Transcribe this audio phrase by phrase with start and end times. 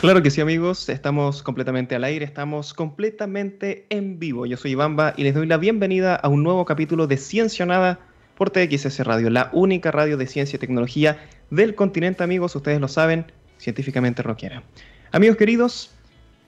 [0.00, 0.88] Claro que sí, amigos.
[0.88, 4.46] Estamos completamente al aire, estamos completamente en vivo.
[4.46, 7.98] Yo soy Bamba y les doy la bienvenida a un nuevo capítulo de Ciencia Nada
[8.36, 11.18] por TXS Radio, la única radio de ciencia y tecnología
[11.50, 12.54] del continente, amigos.
[12.54, 13.26] Ustedes lo saben,
[13.58, 14.62] científicamente rockera.
[15.10, 15.90] Amigos queridos,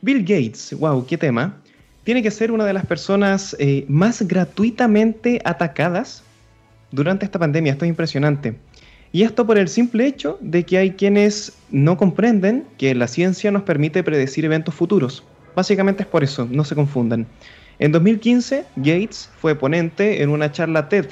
[0.00, 1.60] Bill Gates, wow, qué tema.
[2.04, 6.22] Tiene que ser una de las personas eh, más gratuitamente atacadas
[6.92, 7.72] durante esta pandemia.
[7.72, 8.54] Esto es impresionante.
[9.12, 13.50] Y esto por el simple hecho de que hay quienes no comprenden que la ciencia
[13.50, 15.24] nos permite predecir eventos futuros.
[15.56, 17.26] Básicamente es por eso, no se confundan.
[17.80, 21.06] En 2015, Gates fue ponente en una charla TED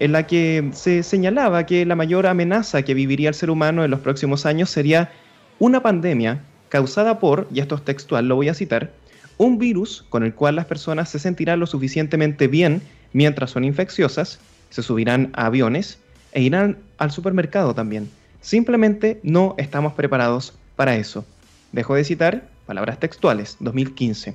[0.00, 3.90] en la que se señalaba que la mayor amenaza que viviría el ser humano en
[3.90, 5.12] los próximos años sería
[5.58, 8.92] una pandemia causada por, y esto es textual, lo voy a citar,
[9.36, 14.40] un virus con el cual las personas se sentirán lo suficientemente bien mientras son infecciosas,
[14.70, 15.98] se subirán a aviones
[16.34, 18.10] e irán al supermercado también.
[18.40, 21.24] Simplemente no estamos preparados para eso.
[21.72, 24.34] Dejo de citar palabras textuales, 2015.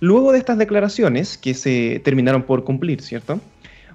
[0.00, 3.40] Luego de estas declaraciones, que se terminaron por cumplir, ¿cierto?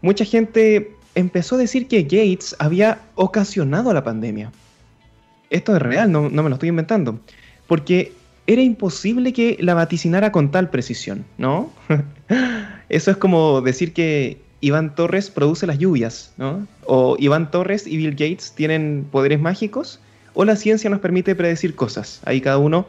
[0.01, 4.51] Mucha gente empezó a decir que Gates había ocasionado la pandemia.
[5.49, 7.19] Esto es real, no, no me lo estoy inventando.
[7.65, 8.13] Porque
[8.45, 11.71] era imposible que la vaticinara con tal precisión, ¿no?
[12.89, 16.67] Eso es como decir que Iván Torres produce las lluvias, ¿no?
[16.85, 19.99] O Iván Torres y Bill Gates tienen poderes mágicos,
[20.33, 22.21] o la ciencia nos permite predecir cosas.
[22.25, 22.85] Ahí cada uno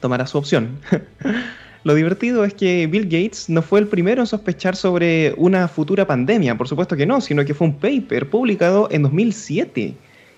[0.00, 0.78] tomará su opción.
[1.82, 6.06] Lo divertido es que Bill Gates no fue el primero en sospechar sobre una futura
[6.06, 9.94] pandemia, por supuesto que no, sino que fue un paper publicado en 2007.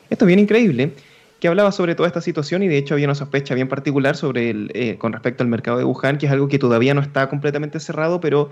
[0.08, 0.92] Esto es bien increíble,
[1.40, 4.50] que hablaba sobre toda esta situación y de hecho había una sospecha bien particular sobre
[4.50, 7.28] el, eh, con respecto al mercado de Wuhan, que es algo que todavía no está
[7.28, 8.50] completamente cerrado, pero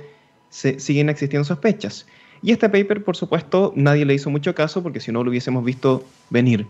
[0.48, 2.06] siguen existiendo sospechas.
[2.42, 5.64] Y este paper, por supuesto, nadie le hizo mucho caso porque si no lo hubiésemos
[5.64, 6.66] visto venir.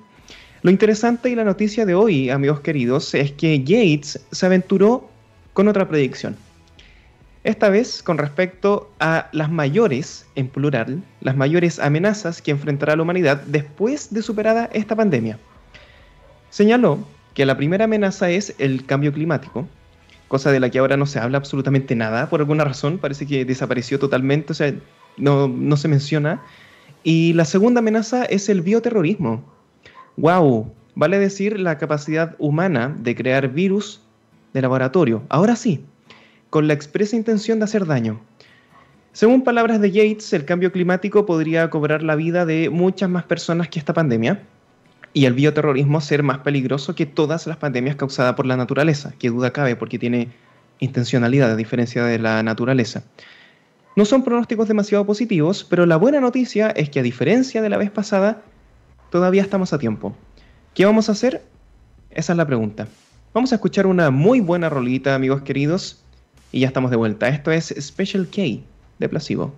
[0.63, 5.09] Lo interesante y la noticia de hoy, amigos queridos, es que Gates se aventuró
[5.53, 6.37] con otra predicción.
[7.43, 13.03] Esta vez con respecto a las mayores, en plural, las mayores amenazas que enfrentará la
[13.03, 15.39] humanidad después de superada esta pandemia.
[16.51, 16.99] Señaló
[17.33, 19.67] que la primera amenaza es el cambio climático,
[20.29, 23.47] cosa de la que ahora no se habla absolutamente nada, por alguna razón, parece que
[23.47, 24.75] desapareció totalmente, o sea,
[25.21, 26.43] no, no se menciona.
[27.03, 29.43] Y la segunda amenaza es el bioterrorismo.
[30.17, 30.73] ¡Wow!
[30.95, 34.03] Vale decir la capacidad humana de crear virus
[34.53, 35.23] de laboratorio.
[35.29, 35.85] Ahora sí,
[36.51, 38.21] con la expresa intención de hacer daño.
[39.13, 43.69] Según palabras de Yates, el cambio climático podría cobrar la vida de muchas más personas
[43.69, 44.43] que esta pandemia
[45.13, 49.31] y el bioterrorismo ser más peligroso que todas las pandemias causadas por la naturaleza, que
[49.31, 50.29] duda cabe porque tiene
[50.79, 53.03] intencionalidad a diferencia de la naturaleza.
[53.97, 57.77] No son pronósticos demasiado positivos, pero la buena noticia es que a diferencia de la
[57.77, 58.43] vez pasada,
[59.11, 60.15] todavía estamos a tiempo.
[60.75, 61.43] ¿Qué vamos a hacer?
[62.11, 62.87] Esa es la pregunta.
[63.35, 66.05] Vamos a escuchar una muy buena rolita, amigos queridos,
[66.53, 67.29] y ya estamos de vuelta.
[67.29, 68.43] Esto es Special K
[69.01, 69.53] de Placebo.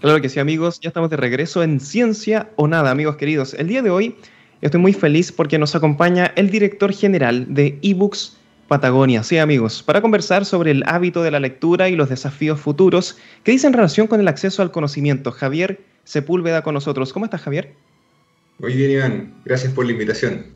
[0.00, 3.54] Claro que sí, amigos, ya estamos de regreso en Ciencia o Nada, amigos queridos.
[3.54, 4.16] El día de hoy
[4.60, 8.36] estoy muy feliz porque nos acompaña el director general de eBooks
[8.68, 9.22] Patagonia.
[9.22, 13.52] Sí, amigos, para conversar sobre el hábito de la lectura y los desafíos futuros que
[13.52, 15.30] dice en relación con el acceso al conocimiento.
[15.30, 17.12] Javier Sepúlveda con nosotros.
[17.12, 17.74] ¿Cómo estás, Javier?
[18.58, 19.34] Muy bien, Iván.
[19.44, 20.46] Gracias por la invitación.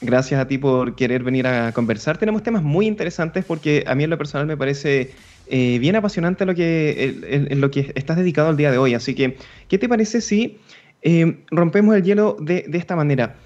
[0.00, 2.16] Gracias a ti por querer venir a conversar.
[2.16, 5.10] Tenemos temas muy interesantes porque a mí en lo personal me parece
[5.46, 8.94] eh, bien apasionante lo que, lo que estás dedicado al día de hoy.
[8.94, 9.36] Así que,
[9.68, 10.58] ¿qué te parece si
[11.02, 13.36] eh, rompemos el hielo de, de, esta manera?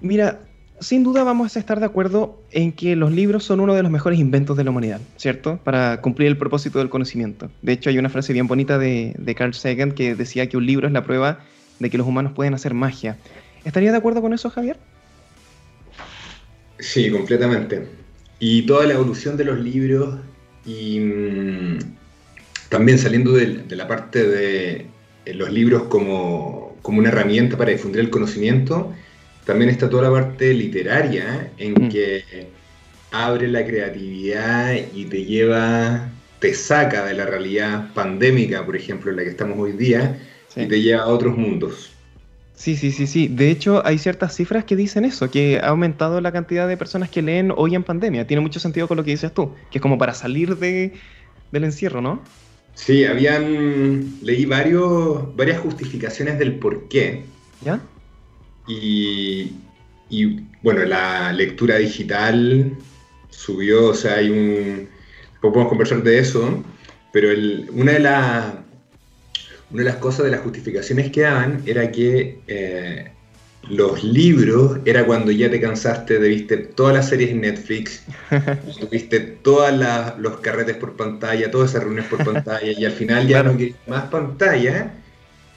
[0.00, 0.40] Mira,
[0.80, 3.90] sin duda vamos a estar de acuerdo en que los libros son uno de los
[3.90, 5.58] mejores inventos de la humanidad, ¿cierto?
[5.62, 7.50] Para cumplir el propósito del conocimiento.
[7.62, 10.66] De hecho, hay una frase bien bonita de, de Carl Sagan que decía que un
[10.66, 11.40] libro es la prueba
[11.78, 13.16] de que los humanos pueden hacer magia.
[13.64, 14.78] ¿Estarías de acuerdo con eso, Javier?
[16.78, 17.86] Sí, completamente.
[18.38, 20.18] Y toda la evolución de los libros
[20.64, 21.78] y mm,
[22.68, 24.86] también saliendo de, la parte de
[25.26, 28.92] eh, los libros como, una herramienta para difundir el conocimiento,
[29.44, 31.88] también está toda la parte literaria en mm.
[31.88, 32.24] que
[33.10, 36.08] abre la creatividad y te lleva,
[36.38, 40.18] te saca de la realidad pandémica, por ejemplo, en la que estamos hoy día,
[40.56, 41.92] y te lleva a otros mundos.
[42.54, 43.28] Sí, sí, sí, sí.
[43.28, 47.08] De hecho, hay ciertas cifras que dicen eso, que ha aumentado la cantidad de personas
[47.08, 48.26] que leen hoy en pandemia.
[48.26, 50.92] Tiene mucho sentido con lo que dices tú, que es como para salir de,
[51.52, 52.22] del encierro, ¿no?
[52.74, 54.18] Sí, habían.
[54.22, 57.24] Leí varios, varias justificaciones del por qué.
[57.64, 57.80] ¿Ya?
[58.70, 59.52] Y,
[60.08, 62.76] y bueno, la lectura digital
[63.30, 64.88] subió, o sea, hay un.
[65.40, 66.62] Podemos conversar de eso,
[67.12, 68.54] pero el, una de las
[69.70, 73.12] una de las cosas de las justificaciones que daban era que eh,
[73.68, 78.02] los libros era cuando ya te cansaste de viste todas las series en Netflix,
[78.90, 79.72] viste todos
[80.18, 83.78] los carretes por pantalla, todas esas reuniones por pantalla, y al final ya no querías
[83.86, 84.94] más pantalla,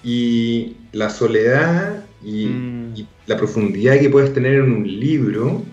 [0.03, 2.93] y la soledad y, mm.
[3.27, 5.63] la profundidad que puedes tener en un libro,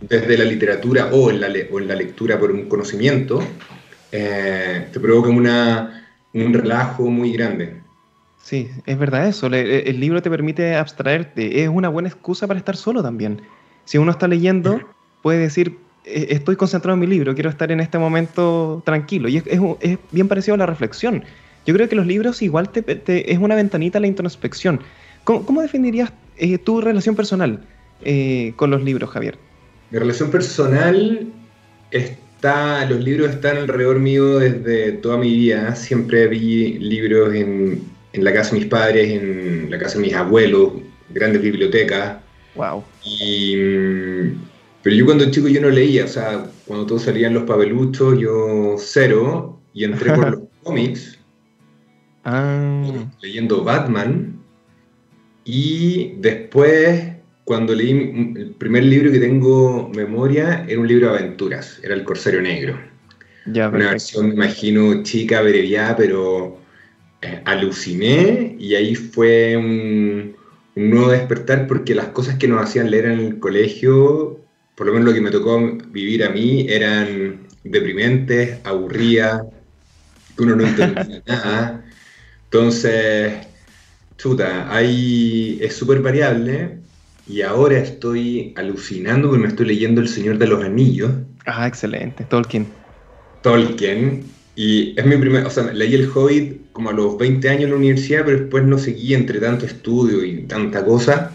[0.00, 3.40] desde la literatura o en la, o en la lectura por un conocimiento,
[4.10, 7.76] eh, te provoca una, un relajo muy grande.
[8.42, 9.46] Sí, es verdad eso.
[9.46, 11.62] el libro te permite abstraerte.
[11.62, 13.42] Es una buena excusa para estar solo también.
[13.84, 14.80] Si uno está leyendo,
[15.22, 19.28] puede decir, e, estoy concentrado en mi libro, quiero estar en este momento tranquilo.
[19.28, 21.24] Y es, bien parecido a la reflexión.
[21.66, 24.80] Yo creo que los libros igual te, es una ventanita a la introspección.
[25.38, 27.60] ¿Cómo, definirías eh, tu relación personal
[28.02, 29.38] eh, con los libros, Javier?
[29.90, 31.28] Mi relación personal
[31.92, 35.76] está, los libros están alrededor mío desde toda mi vida.
[35.76, 37.82] Siempre vi libros en,
[38.12, 40.72] en la casa de mis padres, en la casa de mis abuelos,
[41.10, 42.18] grandes bibliotecas.
[42.56, 42.82] Wow.
[43.04, 43.54] Y,
[44.82, 48.74] pero yo cuando chico yo no leía, o sea, cuando todos salían los papeluchos, yo
[48.78, 51.18] cero, y entré por los cómics,
[52.24, 52.82] ah.
[53.20, 54.39] leyendo Batman,
[55.52, 57.02] y después,
[57.42, 62.04] cuando leí el primer libro que tengo memoria, era un libro de aventuras, era El
[62.04, 62.78] Corsario Negro.
[63.46, 66.56] Ya, Una versión, me imagino, chica, abreviada, pero
[67.20, 70.36] eh, aluciné y ahí fue un,
[70.76, 74.38] nuevo despertar porque las cosas que nos hacían leer en el colegio,
[74.76, 79.42] por lo menos lo que me tocó vivir a mí, eran deprimentes, aburridas,
[80.36, 81.84] que uno no entendía nada.
[82.44, 83.49] Entonces,
[84.20, 86.78] chuta, ahí es súper variable
[87.26, 91.12] y ahora estoy alucinando porque me estoy leyendo El Señor de los Anillos.
[91.46, 92.66] Ah, excelente, Tolkien.
[93.42, 94.24] Tolkien,
[94.56, 97.70] y es mi primer, o sea, leí El Hobbit como a los 20 años en
[97.70, 101.32] la universidad, pero después no seguí entre tanto estudio y tanta cosa.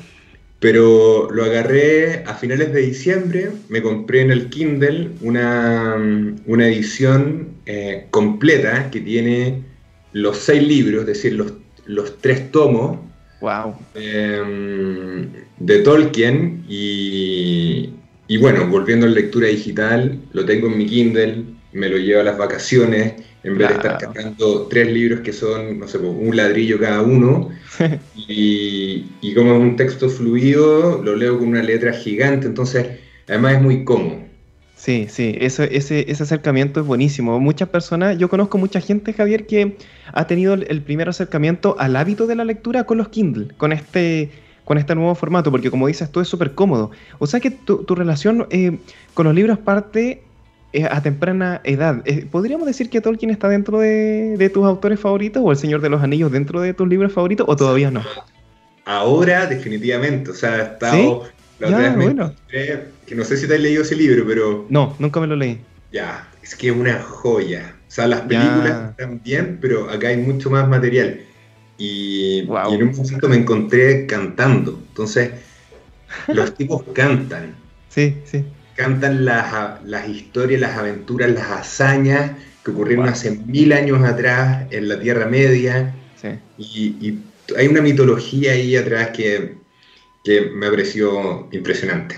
[0.59, 5.95] Pero lo agarré a finales de diciembre, me compré en el Kindle una,
[6.45, 9.63] una edición eh, completa que tiene
[10.13, 11.53] los seis libros, es decir, los,
[11.85, 12.99] los tres tomos
[13.41, 13.75] wow.
[13.95, 15.29] Em,
[15.59, 16.63] de Tolkien.
[16.67, 17.91] Y,
[18.27, 21.43] y bueno, volviendo a la lectura digital, lo tengo en mi Kindle,
[21.73, 25.79] me lo llevo a las vacaciones, en vez de estar cargando tres libros que son,
[25.79, 27.49] no sé, pues, un ladrillo cada uno,
[28.15, 32.87] y, como es un texto fluido, lo leo con una letra gigante, entonces
[33.27, 34.24] además es muy cómodo.
[34.85, 37.39] Sí, sí, ese, ese, ese acercamiento es buenísimo.
[37.39, 39.77] Muchas personas, yo conozco mucha gente, Javier, que
[40.13, 44.29] ha tenido el primer acercamiento al hábito de la lectura con los Kindle, con este,
[44.63, 46.91] con este nuevo formato, porque como dices, tú es súper cómodo.
[47.17, 48.77] O sea que tu, tu relación eh,
[49.15, 50.21] con los libros parte
[50.91, 52.03] a temprana edad.
[52.05, 55.89] Eh, ¿Podríamos decir que Tolkien está dentro de, tus autores favoritos o El Señor de
[55.89, 58.03] los Anillos dentro de tus libros favoritos o todavía no?
[58.85, 61.23] Ahora definitivamente, o sea, ha estado...
[61.59, 62.33] La bueno.
[62.49, 64.65] que no sé si te has leído ese libro, pero...
[64.69, 65.61] No, nunca me lo leí.
[65.91, 67.75] Ya, es que es una joya.
[67.87, 71.21] O sea, las películas están bien, pero acá hay mucho más material.
[71.77, 74.81] Y, y en un momento me encontré cantando.
[74.89, 75.31] Entonces,
[76.27, 77.55] los tipos cantan.
[77.89, 78.43] Sí, sí
[78.75, 82.31] cantan las, las, historias, las aventuras, las hazañas
[82.63, 85.93] que ocurrieron hace mil años atrás en la Tierra Media.
[86.57, 87.19] Y,
[87.55, 89.57] hay una mitología ahí atrás que,
[90.25, 92.17] que, me pareció impresionante.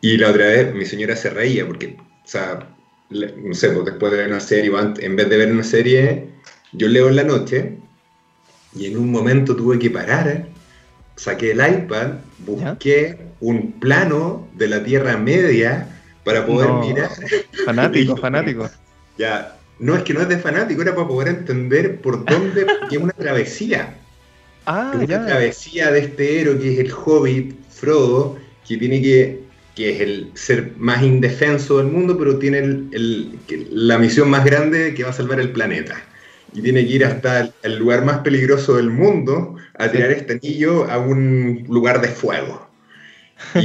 [0.00, 2.74] Y la otra vez mi señora se reía porque, o sea,
[3.10, 6.28] no sé, pues después de ver una serie, en vez de ver una serie,
[6.72, 7.76] yo leo en la noche
[8.74, 10.46] y en un momento tuve que parar
[11.16, 15.88] saqué el iPad, busqué un plano de la Tierra Media
[16.24, 17.10] para poder mirar.
[17.64, 18.68] Fanático, fanático.
[19.18, 22.98] Ya, no es que no es de fanático, era para poder entender por dónde, es
[22.98, 23.98] una travesía.
[24.66, 29.40] Ah, es una travesía de este héroe que es el hobbit Frodo, que tiene que,
[29.76, 33.38] que es el ser más indefenso del mundo, pero tiene el,
[33.70, 36.02] la misión más grande que va a salvar el planeta.
[36.52, 40.90] Y tiene que ir hasta el lugar más peligroso del mundo a tirar este anillo
[40.90, 42.68] a un lugar de fuego.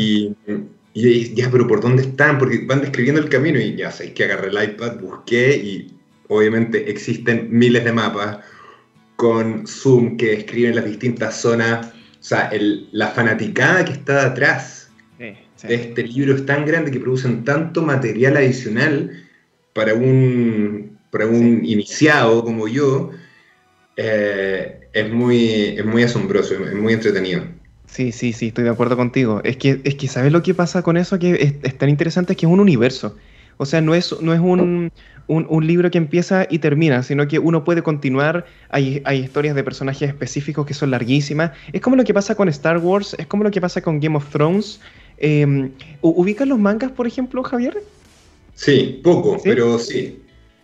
[0.94, 2.38] Y, ya, pero ¿por dónde están?
[2.38, 6.92] Porque van describiendo el camino y ya sé que agarré el iPad, busqué y obviamente
[6.92, 8.40] existen miles de mapas
[9.22, 11.86] con zoom que describen las distintas zonas.
[11.86, 17.00] O sea, el, la fanaticada que está detrás de este libro es tan grande que
[17.00, 19.12] producen tanto material adicional
[19.74, 23.12] para un, para un iniciado como yo,
[23.96, 27.44] eh, es, muy, muy asombroso, es muy entretenido.
[27.86, 29.40] Sí, sí, sí, estoy de acuerdo contigo.
[29.44, 31.20] Es que, es que ¿sabes lo que pasa con eso?
[31.20, 33.16] Que es, tan interesante, es que es un universo.
[33.58, 34.92] O sea, no es, no es un,
[35.32, 38.46] un, libro que empieza y termina, sino que uno puede continuar.
[38.70, 41.52] Hay, hay, historias de personajes específicos que son larguísimas.
[41.72, 44.18] Es como lo que pasa con Star Wars, es como lo que pasa con Game
[44.18, 44.82] of Thrones.
[45.18, 45.70] Eh,
[46.02, 47.78] ¿Ubicas los mangas, por ejemplo, Javier?
[48.56, 50.20] Sí, poco, pero sí.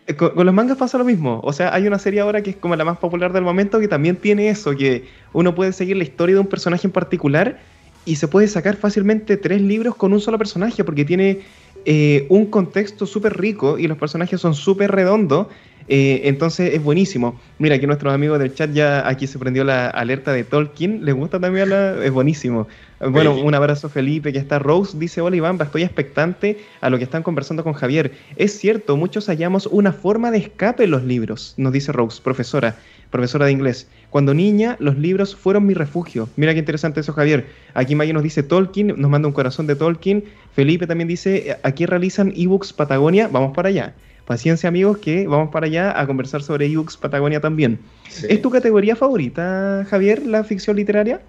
[0.06, 1.40] Eh, con, los mangas pasa lo mismo.
[1.44, 3.88] O sea, hay una serie ahora que es como la más popular del momento que
[3.88, 7.60] también tiene eso, que uno puede seguir la historia de un personaje en particular
[8.08, 11.42] y se puede sacar fácilmente tres libros con un solo personaje porque tiene
[11.90, 15.48] eh, un contexto súper rico y los personajes son súper redondos.
[15.88, 17.40] Eh, entonces es buenísimo.
[17.60, 21.06] Mira, aquí nuestros amigos del chat ya aquí se prendió la alerta de Tolkien.
[21.06, 21.70] ¿Les gusta también?
[21.70, 22.68] La, es buenísimo.
[23.00, 27.04] Bueno, un abrazo Felipe, que está Rose, dice, hola Iván, estoy expectante a lo que
[27.04, 28.12] están conversando con Javier.
[28.38, 32.76] Es cierto, muchos hallamos una forma de escape en los libros, nos dice Rose, profesora,
[33.12, 33.88] profesora de inglés.
[34.10, 36.28] Cuando niña, los libros fueron mi refugio.
[36.38, 37.46] Mira qué interesante eso, Javier.
[37.76, 40.24] Aquí Maya nos dice Tolkien, nos manda un corazón de Tolkien.
[40.56, 43.94] Felipe también dice, aquí realizan ebooks Patagonia, vamos para allá.
[44.28, 47.80] Paciencia amigos, que vamos para allá a conversar sobre ebooks Patagonia también.
[48.28, 51.22] ¿Es tu categoría favorita, Javier, la ficción literaria?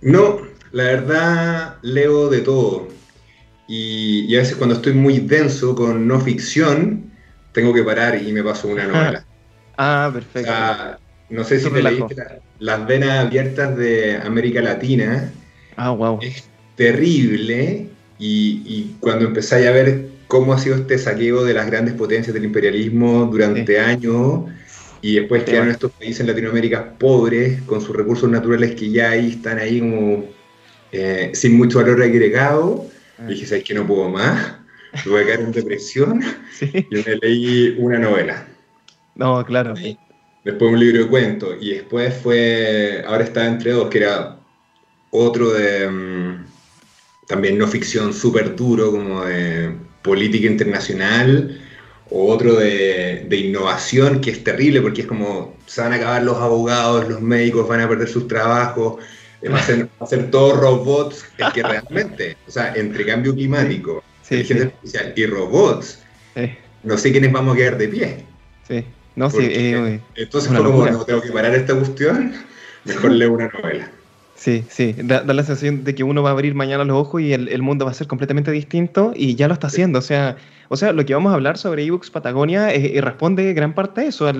[0.00, 0.40] No,
[0.72, 2.88] la verdad leo de todo.
[3.68, 7.12] Y, a veces cuando estoy muy denso con no ficción,
[7.52, 9.24] tengo que parar y me paso una novela.
[9.76, 10.52] ah, perfecto.
[11.30, 12.16] no sé si te leíste
[12.58, 15.30] Las Venas Abiertas de América Latina.
[15.76, 16.18] Ah, wow.
[16.22, 17.88] Es terrible.
[18.18, 22.44] Y, cuando empezáis a ver cómo ha sido este saqueo de las grandes potencias del
[22.44, 24.44] imperialismo durante años
[25.00, 29.30] y después quedaron estos países en Latinoamérica pobres, con sus recursos naturales que ya ahí
[29.30, 30.24] están ahí como
[30.92, 32.86] eh, sin mucho valor agregado.
[33.18, 33.24] Ah.
[33.28, 34.56] Y dije, ¿sabes que no puedo más?
[35.04, 36.22] Tuve que caer en depresión
[36.60, 38.46] y me leí una novela.
[39.14, 39.74] No, claro.
[40.44, 44.38] Después un libro de cuentos y después fue, ahora está entre dos, que era
[45.10, 46.46] otro de mm,
[47.26, 51.60] también no ficción súper duro, como de política internacional,
[52.10, 56.38] o otro de, innovación que es terrible porque es como se van a acabar los
[56.38, 59.02] abogados, los médicos van a perder sus trabajos,
[59.42, 64.02] eh, va a ser, va todos robots, es que realmente, o sea, entre cambio climático,
[64.22, 66.02] inteligencia artificial y robots,
[66.82, 68.24] no sé quiénes vamos a quedar de pie.
[68.66, 68.84] Sí,
[69.16, 69.38] no, sí.
[69.40, 72.34] Eh, entonces, como no tengo que parar esta cuestión,
[72.84, 73.90] mejor leo una novela.
[74.38, 77.32] Sí, sí, da, la sensación de que uno va a abrir mañana los ojos y
[77.32, 79.98] el, mundo va a ser completamente distinto y ya lo está haciendo.
[79.98, 80.36] O sea,
[80.68, 84.02] o sea lo que vamos a hablar sobre ebooks Patagonia eh, eh, responde gran parte
[84.02, 84.32] a eso, a,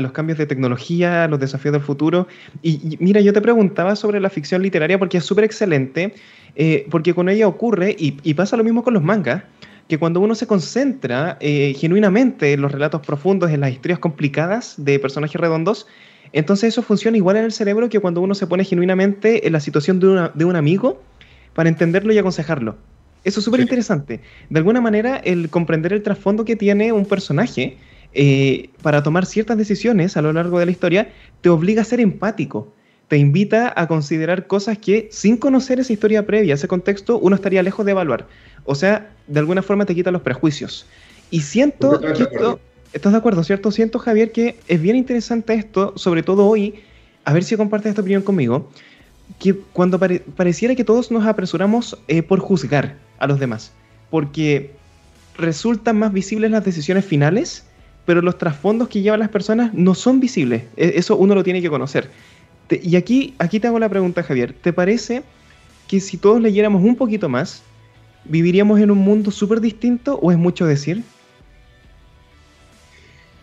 [0.00, 2.26] los cambios de tecnología, a los desafíos del futuro.
[2.62, 6.14] Y, mira, yo te preguntaba sobre la ficción literaria porque es súper excelente,
[6.56, 9.42] eh, porque con ella ocurre, y, y, pasa lo mismo con los mangas,
[9.88, 14.98] que cuando uno se concentra genuinamente en los relatos profundos, en las historias complicadas de
[14.98, 15.86] personajes redondos,
[16.32, 19.60] entonces eso funciona igual en el cerebro que cuando uno se pone genuinamente en la
[19.60, 21.00] situación de, un amigo
[21.54, 22.76] para entenderlo y aconsejarlo.
[23.24, 24.20] Eso es súper interesante.
[24.48, 27.76] De alguna manera, el comprender el trasfondo que tiene un personaje
[28.14, 32.00] eh, para tomar ciertas decisiones a lo largo de la historia te obliga a ser
[32.00, 32.72] empático.
[33.08, 37.62] Te invita a considerar cosas que sin conocer esa historia previa, ese contexto, uno estaría
[37.62, 38.26] lejos de evaluar.
[38.64, 40.86] O sea, de alguna forma te quita los prejuicios.
[41.30, 42.60] Y siento que esto,
[42.92, 43.70] ¿Estás de acuerdo, cierto?
[43.70, 46.76] Siento, Javier, que es bien interesante esto, sobre todo hoy,
[47.24, 48.70] a ver si compartes esta opinión conmigo,
[49.38, 53.72] que cuando pareciera que todos nos apresuramos eh, por juzgar a los demás,
[54.10, 54.70] porque
[55.36, 57.66] resultan más visibles las decisiones finales,
[58.06, 60.62] pero los trasfondos que llevan las personas no son visibles.
[60.78, 62.10] E, eso uno lo tiene que conocer.
[62.70, 64.54] y aquí, aquí te hago la pregunta, Javier.
[64.54, 65.22] ¿Te parece
[65.86, 67.62] que si todos leyéramos un poquito más,
[68.24, 71.02] viviríamos en un mundo súper distinto o es mucho decir?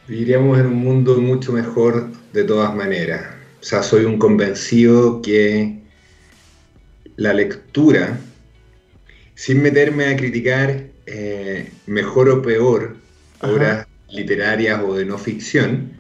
[0.07, 3.25] Viviríamos en un mundo mucho mejor de todas maneras.
[3.59, 5.79] O sea, soy un convencido que
[7.15, 8.19] la lectura,
[9.33, 12.97] sin meterme a criticar eh, mejor o peor
[13.41, 15.93] obras literarias o de no ficción,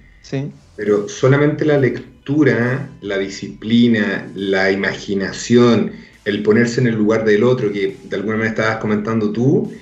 [0.75, 5.93] pero solamente la lectura, la disciplina, la imaginación,
[6.25, 9.73] el ponerse en el lugar del otro, que de alguna manera estabas comentando tú,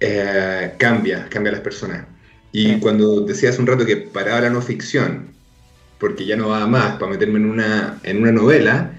[0.00, 2.13] eh, cambia, cambia a las personas.
[2.56, 5.26] Y cuando decías un rato que paraba la no ficción,
[5.98, 8.92] porque ya no va más para meterme en una, en una novela,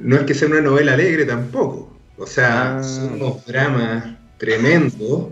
[0.00, 1.94] no es que sea una novela alegre tampoco.
[2.16, 2.82] O sea, ah.
[2.82, 5.26] son unos dramas tremendos,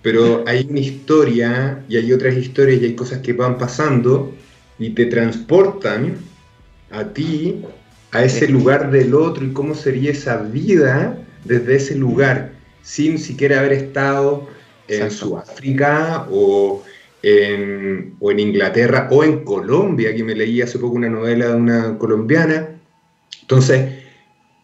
[0.00, 4.34] pero hay una historia y hay otras historias y hay cosas que van pasando
[4.78, 6.16] y te transportan
[6.90, 7.66] a ti,
[8.12, 12.52] a ese lugar del otro y cómo sería esa vida desde ese lugar,
[12.82, 14.48] sin siquiera haber estado
[14.88, 16.82] en Sudáfrica o
[17.22, 21.54] en, o en Inglaterra o en Colombia, que me leí hace poco una novela de
[21.54, 22.68] una colombiana.
[23.42, 23.92] Entonces,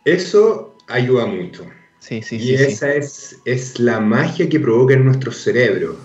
[0.04, 1.64] eso ayuda mucho.
[2.00, 5.96] Sí, sí, y esa Es, es la magia que provoca en nuestro cerebro.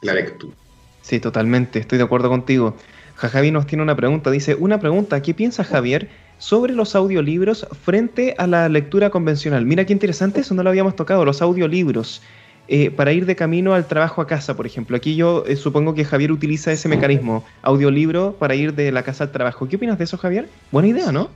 [0.00, 0.54] la lectura.
[1.02, 2.76] Sí, totalmente, estoy de acuerdo contigo.
[3.14, 8.34] Javi nos tiene una pregunta, dice, una pregunta, ¿qué piensa Javier sobre los audiolibros frente
[8.38, 9.64] a la lectura convencional?
[9.64, 12.22] Mira qué interesante, eso no lo habíamos tocado, los audiolibros.
[12.68, 14.96] Eh, para ir de camino al trabajo a casa, por ejemplo.
[14.96, 19.24] Aquí yo eh, supongo que Javier utiliza ese mecanismo, audiolibro, para ir de la casa
[19.24, 19.68] al trabajo.
[19.68, 20.48] ¿Qué opinas de eso, Javier?
[20.70, 21.30] Buena idea, ¿no?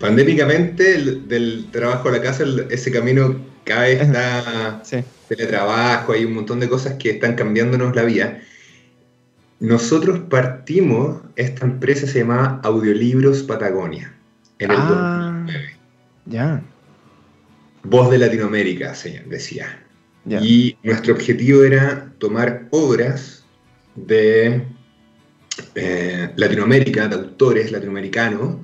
[0.00, 4.98] Pandémicamente, del trabajo a la casa, ese camino cada vez está sí.
[5.28, 8.40] teletrabajo, hay un montón de cosas que están cambiándonos la vida.
[9.60, 14.14] Nosotros partimos, esta empresa se llamaba Audiolibros Patagonia,
[14.58, 15.76] en el ah, 2009.
[16.26, 16.62] Ya.
[17.82, 19.84] Voz de Latinoamérica, señor, decía.
[20.26, 23.44] Y nuestro objetivo era tomar obras
[23.94, 24.62] de
[25.74, 28.56] eh, Latinoamérica, de autores latinoamericanos,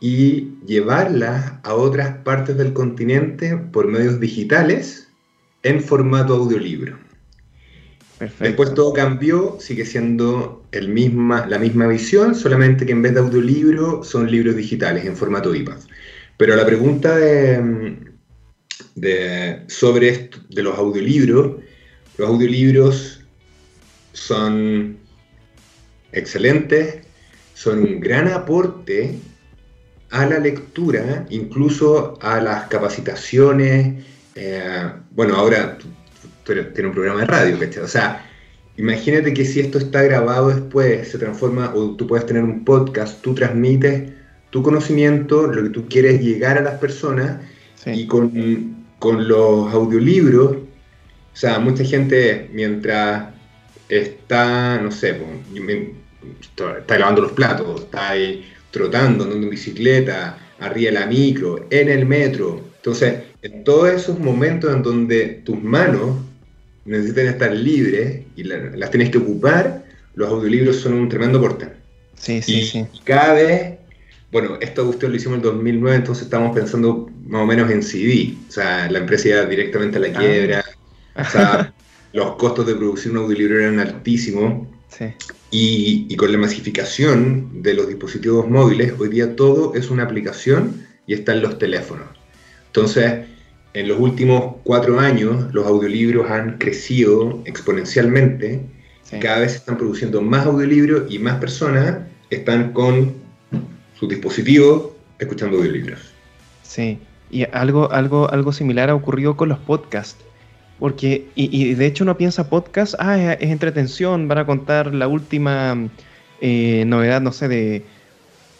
[0.00, 5.08] y llevarlas a otras partes del continente por medios digitales
[5.62, 6.98] en formato audiolibro.
[8.38, 13.20] Después todo cambió, sigue siendo el misma, la misma visión, solamente que en vez de
[13.20, 15.78] audiolibro son libros digitales en formato iPad.
[16.36, 18.11] Pero la pregunta de,
[19.68, 21.62] sobre esto, de los audiolibros,
[22.18, 23.20] los audiolibros
[24.12, 24.98] son
[26.12, 26.98] excelentes,
[27.54, 29.18] son un gran aporte
[30.10, 34.04] a la lectura, incluso a las capacitaciones.
[34.34, 35.78] Eh, bueno, ahora
[36.44, 37.82] tiene un programa de radio, ¿cachai?
[37.82, 38.28] O sea,
[38.76, 43.22] imagínate que si esto está grabado después, se transforma, o tú puedes tener un podcast,
[43.22, 44.12] tú transmites
[44.50, 47.40] tu conocimiento, lo que tú quieres llegar a las personas,
[47.86, 53.32] y con, con, los audiolibros, o sea, mucha gente mientras
[53.88, 55.20] está, no sé,
[56.80, 61.88] está lavando los platos, está ahí trotando, andando en bicicleta, arriba de la micro, en
[61.88, 62.60] el metro.
[62.76, 66.16] Entonces, en todos esos momentos en donde tus manos
[66.84, 69.84] necesitan estar libres y las tienes que ocupar,
[70.14, 71.68] los audiolibros son un tremendo aporte.
[72.16, 72.86] Sí, sí, sí.
[73.04, 73.78] cada vez,
[74.32, 78.34] bueno, esto usted lo hicimos en 2009, entonces estamos pensando más o menos en CD.
[78.48, 80.18] O sea, la empresa iba directamente a la ah.
[80.18, 80.64] quiebra.
[81.14, 81.74] O sea,
[82.14, 84.66] los costos de producir un audiolibro eran altísimos.
[84.88, 85.04] Sí.
[85.50, 90.86] Y, y, con la masificación de los dispositivos móviles, hoy día todo es una aplicación
[91.06, 92.08] y está en los teléfonos.
[92.68, 93.26] Entonces,
[93.74, 98.62] en los últimos cuatro años los audiolibros han crecido exponencialmente.
[99.20, 101.98] Cada vez se están produciendo más audiolibros y más personas
[102.30, 103.21] están con
[104.02, 106.00] sus dispositivos escuchando audiolibros.
[106.64, 106.98] Sí,
[107.30, 110.24] y algo, algo, algo similar ha ocurrido con los podcasts.
[110.80, 115.76] Porque, y, de hecho uno piensa podcast, ah, es, entretención, van a contar la última
[116.40, 117.84] eh, novedad, no sé, de,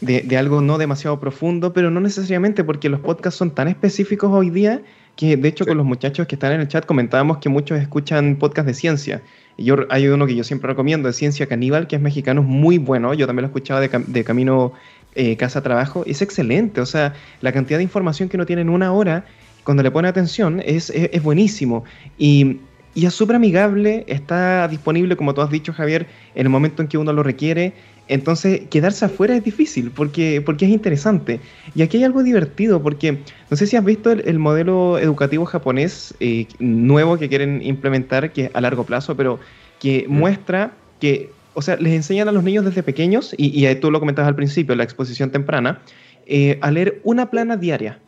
[0.00, 4.50] de, algo no demasiado profundo, pero no necesariamente porque los podcasts son tan específicos hoy
[4.50, 4.80] día
[5.16, 8.36] que de hecho con los muchachos que están en el chat comentábamos que muchos escuchan
[8.36, 9.22] podcast de ciencia.
[9.56, 12.46] Y yo, hay uno que yo siempre recomiendo, de Ciencia Caníbal, que es mexicano, es
[12.46, 13.12] muy bueno.
[13.14, 14.72] Yo también lo escuchaba de, de camino
[15.14, 16.04] eh, casa-trabajo.
[16.06, 16.80] Es excelente.
[16.80, 19.24] O sea, la cantidad de información que uno tiene en una hora,
[19.64, 21.84] cuando le pone atención, es, es, buenísimo.
[22.18, 22.58] Y,
[22.94, 26.88] y es súper amigable, está disponible, como tú has dicho, Javier, en el momento en
[26.88, 27.72] que uno lo requiere.
[28.08, 31.40] Entonces, quedarse afuera es difícil porque, porque es interesante.
[31.74, 33.18] Y aquí hay algo divertido porque
[33.50, 38.44] no sé si has visto el, modelo educativo japonés eh, nuevo que quieren implementar, que
[38.46, 39.38] es a largo plazo, pero
[39.78, 40.12] que mm.
[40.12, 44.00] muestra que, o sea, les enseñan a los niños desde pequeños, y, y tú lo
[44.00, 45.80] comentabas al principio, la exposición temprana,
[46.26, 47.98] eh, a leer una plana diaria.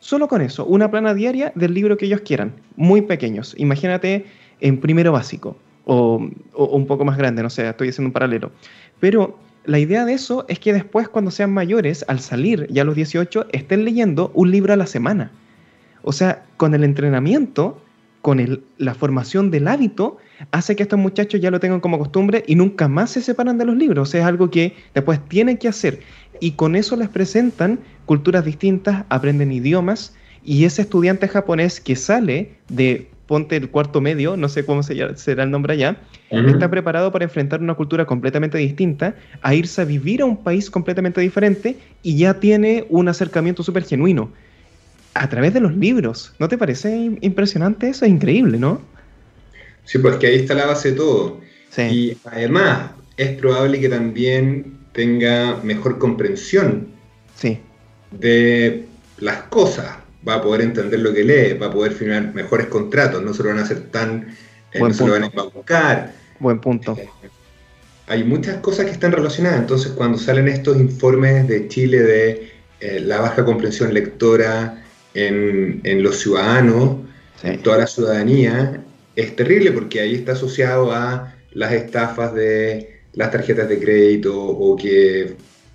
[0.00, 3.54] Solo con eso, una plana diaria del libro que ellos quieran, muy pequeños.
[3.58, 4.26] Imagínate
[4.60, 8.52] en primero básico o, o un poco más grande, no sé, estoy haciendo un paralelo.
[9.00, 12.84] Pero la idea de eso es que después, cuando sean mayores, al salir ya a
[12.84, 15.30] los 18, estén leyendo un libro a la semana.
[16.02, 17.82] O sea, con el entrenamiento,
[18.28, 20.18] con la formación del hábito,
[20.50, 23.64] hace que estos muchachos ya lo tengan como costumbre y nunca más se separan de
[23.64, 24.06] los libros.
[24.06, 26.00] O sea, es algo que después tienen que hacer.
[26.38, 30.14] Y con eso les presentan culturas distintas, aprenden idiomas.
[30.44, 35.42] Y ese estudiante japonés que sale de ponte el cuarto medio, no sé cómo será
[35.42, 35.96] el nombre allá,
[36.30, 40.68] está preparado para enfrentar una cultura completamente distinta, a irse a vivir a un país
[40.68, 44.30] completamente diferente y ya tiene un acercamiento súper genuino
[45.18, 46.34] a través de los libros.
[46.38, 48.04] ¿No te parece impresionante eso?
[48.04, 48.80] Es increíble, ¿no?
[49.84, 51.40] Sí, pues que ahí está la base de todo.
[51.76, 56.88] Y además es probable que también tenga mejor comprensión
[57.36, 57.60] sí.
[58.10, 58.86] de
[59.18, 63.22] las cosas va a poder entender lo que lee, va a poder firmar mejores contratos,
[63.22, 64.34] no se lo van a hacer tan,
[64.72, 66.12] eh, no se lo van a buscar.
[66.40, 66.96] Buen punto.
[66.98, 67.08] Eh,
[68.08, 73.00] hay muchas cosas que están relacionadas, entonces cuando salen estos informes de Chile de eh,
[73.00, 76.98] la baja comprensión lectora en, los ciudadanos,
[77.42, 78.82] en toda la ciudadanía,
[79.16, 84.76] es terrible porque ahí está asociado a las estafas de las tarjetas de crédito o
[84.76, 85.34] que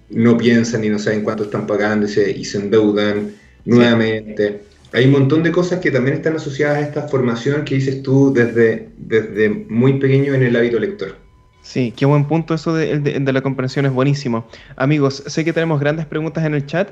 [0.10, 3.32] no piensan y no saben cuánto están pagando y se, endeudan
[3.66, 4.62] nuevamente.
[4.94, 8.32] Hay un montón de cosas que también están asociadas a esta formación que dices tú
[8.32, 11.18] desde, desde muy pequeño en el hábito lector.
[11.64, 14.46] Sí, qué buen punto eso de, de, la comprensión, es buenísimo.
[14.76, 16.92] Amigos, sé que tenemos grandes preguntas en el chat.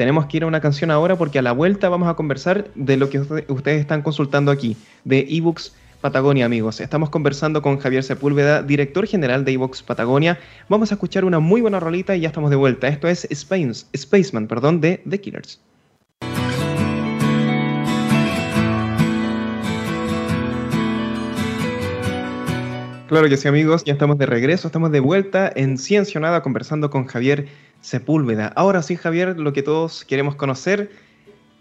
[0.00, 2.96] Tenemos que ir a una canción ahora porque a la vuelta vamos a conversar de
[2.96, 6.80] lo que ustedes están consultando aquí, de ebooks Patagonia, amigos.
[6.80, 10.38] Estamos conversando con Javier Sepúlveda, director general de ebooks Patagonia.
[10.70, 12.88] Vamos a escuchar una muy buena rolita y ya estamos de vuelta.
[12.88, 15.60] Esto es Space, Spaceman, perdón, de The Killers.
[23.10, 26.90] Claro que sí, amigos, ya estamos de regreso, estamos de vuelta en Ciencia Nada conversando
[26.90, 27.48] con Javier
[27.80, 28.52] Sepúlveda.
[28.54, 30.92] Ahora sí, Javier, lo que todos queremos conocer,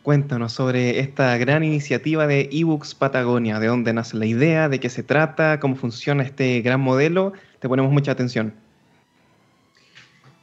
[0.03, 4.91] cuéntanos sobre esta gran iniciativa de eBooks Patagonia, de dónde nace la idea, de qué
[4.91, 7.33] se trata, cómo funciona este gran modelo.
[7.57, 8.53] Te ponemos mucha atención.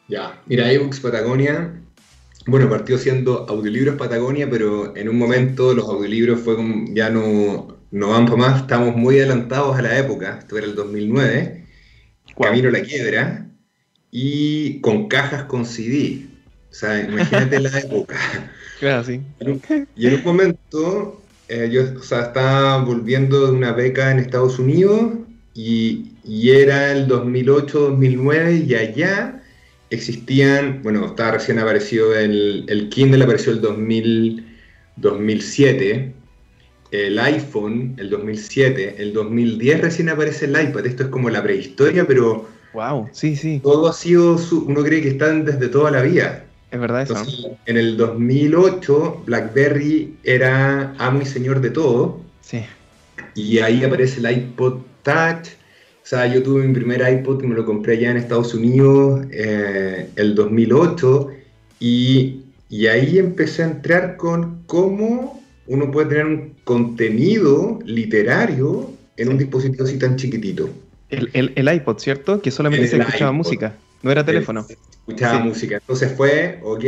[0.08, 1.82] Ya, mira, eBooks Patagonia,
[2.48, 6.56] bueno, partió siendo audiolibros Patagonia, pero en un momento los audiolibros fue
[6.94, 10.74] ya no, no van para más, estamos muy adelantados a la época, esto era el
[10.74, 11.64] 2009,
[12.38, 13.46] Camino a la quiebra,
[14.10, 16.26] y con cajas con CD.
[16.70, 18.16] O sea, imagínate la época.
[18.78, 19.22] Claro, sí.
[19.96, 24.58] Y en un momento, eh, yo o sea, estaba volviendo de una beca en Estados
[24.58, 25.12] Unidos
[25.54, 29.42] y, y era el 2008-2009 y allá
[29.88, 34.44] existían, bueno, estaba recién aparecido el, el Kindle, apareció el 2000,
[34.96, 36.15] 2007
[36.90, 40.86] el iPhone, el 2007, el 2010 recién aparece el iPad.
[40.86, 42.48] Esto es como la prehistoria, pero.
[42.72, 43.60] Wow, sí, sí.
[43.62, 44.36] Todo ha sido.
[44.66, 46.44] uno cree que están desde toda la vida.
[46.70, 47.16] Es verdad eso.
[47.66, 52.20] en el 2008, Blackberry era amo y señor de todo.
[52.40, 52.62] Sí.
[53.34, 55.48] Y ahí aparece el iPod Touch.
[56.02, 59.26] O sea, yo tuve mi primer iPod y me lo compré allá en Estados Unidos
[59.30, 61.30] eh, el 2008.
[61.80, 65.35] Y, y ahí empecé a entrar con cómo
[65.68, 70.68] uno puede tener un contenido literario en un dispositivo así tan chiquitito.
[71.08, 72.42] El, iPod, ¿cierto?
[72.42, 74.66] Que solamente se escuchaba música, no era teléfono.
[74.68, 75.76] escuchaba música.
[75.76, 76.84] Entonces fue, ok,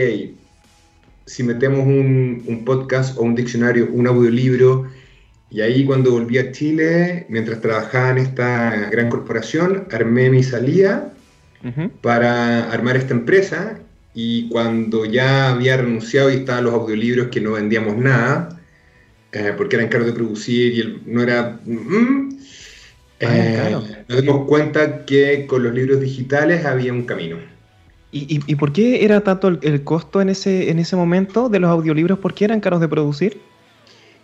[1.27, 4.87] si metemos un, podcast o un diccionario, un audiolibro,
[5.51, 11.13] y ahí cuando volví a Chile, mientras trabajaba en esta gran corporación, armé mi salida
[12.03, 13.79] para armar esta empresa,
[14.15, 18.58] y cuando ya había renunciado y estaban los audiolibros que no vendíamos nada,
[19.33, 21.61] eh, porque era encargo de producir y no era...
[21.65, 22.39] Mm,
[23.21, 27.37] eh, nos dimos cuenta que con los libros digitales había un camino.
[28.11, 31.69] ¿Y, y, por qué era tanto el, costo en ese, en ese momento de los
[31.69, 32.19] audiolibros?
[32.19, 33.39] ¿Por qué eran caros de producir?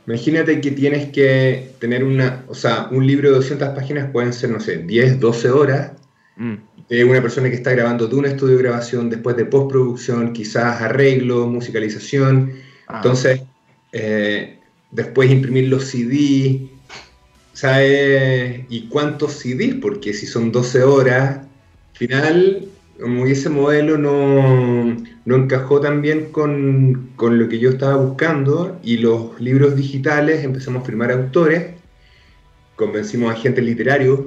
[0.07, 4.51] Imagínate que tienes que tener una, o sea, un libro de 200 páginas pueden ser,
[4.51, 5.93] no sé, 10, 12 horas.
[6.37, 6.55] Mm.
[6.88, 10.81] De una persona que está grabando de un estudio de grabación, después de postproducción, quizás
[10.81, 12.53] arreglo, musicalización.
[12.87, 12.97] Ah.
[12.97, 13.43] Entonces,
[13.93, 14.61] eh,
[14.94, 16.68] después imprimir los CD,
[17.52, 18.61] ¿sabes?
[18.68, 19.74] ¿Y cuántos CDs?
[19.80, 21.48] Porque si son 12 horas, al
[21.98, 22.68] final,
[23.00, 28.78] como ese modelo no, no encajó tan bien con, con, lo que yo estaba buscando
[28.83, 31.74] y los libros digitales empezamos a firmar autores,
[32.76, 34.20] convencimos a agentes literarios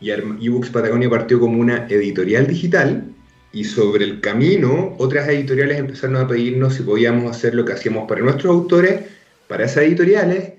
[0.00, 3.04] y eBooks Patagonia partió como una editorial digital
[3.52, 8.06] y sobre el camino otras editoriales empezaron a pedirnos si podíamos hacer lo que hacíamos
[8.06, 9.15] para nuestros autores
[9.48, 10.52] para esas editoriales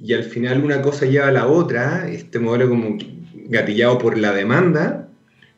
[0.00, 2.98] y al final una cosa lleva a la otra, este modelo como
[3.48, 5.08] gatillado por la demanda,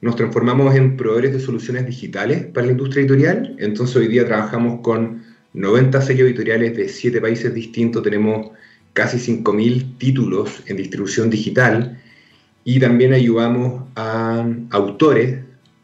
[0.01, 4.81] nos transformamos en proveedores de soluciones digitales para la industria editorial, entonces hoy día trabajamos
[4.83, 5.23] con
[5.55, 8.51] 90 sellos editoriales de 7 países distintos, tenemos
[8.95, 12.01] casi 5.000 títulos en distribución digital.
[12.65, 15.41] Y también ayudamos a autores,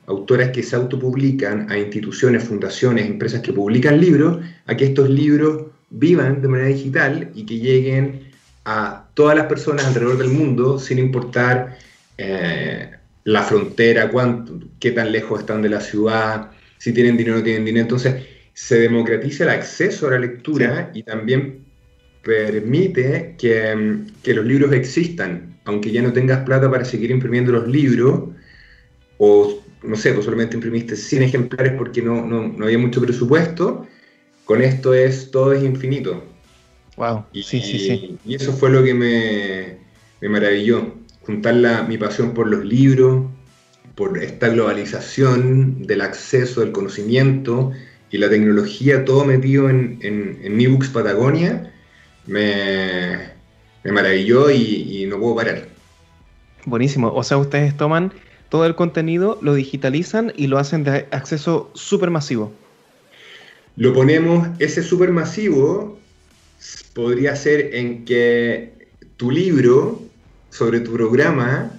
[0.07, 5.70] autoras que se autopublican, a instituciones, fundaciones, empresas que publican libros, a que estos libros
[5.91, 8.31] vivan de manera digital y que lleguen
[8.65, 11.79] a todas las personas alrededor del mundo sin importar
[12.17, 12.91] eh,
[13.25, 17.45] la frontera, cuánto, qué tan lejos están de la ciudad, si tienen dinero o no
[17.45, 17.85] tienen dinero.
[17.85, 21.65] Entonces, se democratiza el acceso a la lectura y también
[22.23, 27.67] permite que, que, los libros existan, aunque ya no tengas plata para seguir imprimiendo los
[27.67, 28.31] libros,
[29.19, 33.87] o no sé, pues solamente imprimiste 100 ejemplares porque no, no, no había mucho presupuesto,
[34.51, 36.25] con esto es todo es infinito.
[36.97, 38.19] Wow, y, sí, sí, sí.
[38.27, 39.79] Y eso fue lo que me,
[40.21, 43.27] me maravilló, juntar la, mi pasión por los libros,
[43.95, 47.71] por esta globalización del acceso, del conocimiento
[48.11, 51.73] y la tecnología, todo metido en, en, en ebooks Patagonia,
[52.27, 53.19] me,
[53.85, 55.69] me maravilló y, no puedo parar.
[56.65, 57.13] Buenísimo.
[57.15, 58.13] O sea, ustedes toman
[58.49, 62.53] todo el contenido, lo digitalizan y lo hacen de acceso súper masivo.
[63.77, 65.99] Lo ponemos, ese súper masivo
[66.95, 68.73] podría ser en que
[69.17, 70.03] tu libro
[70.51, 71.73] sobre tu programa,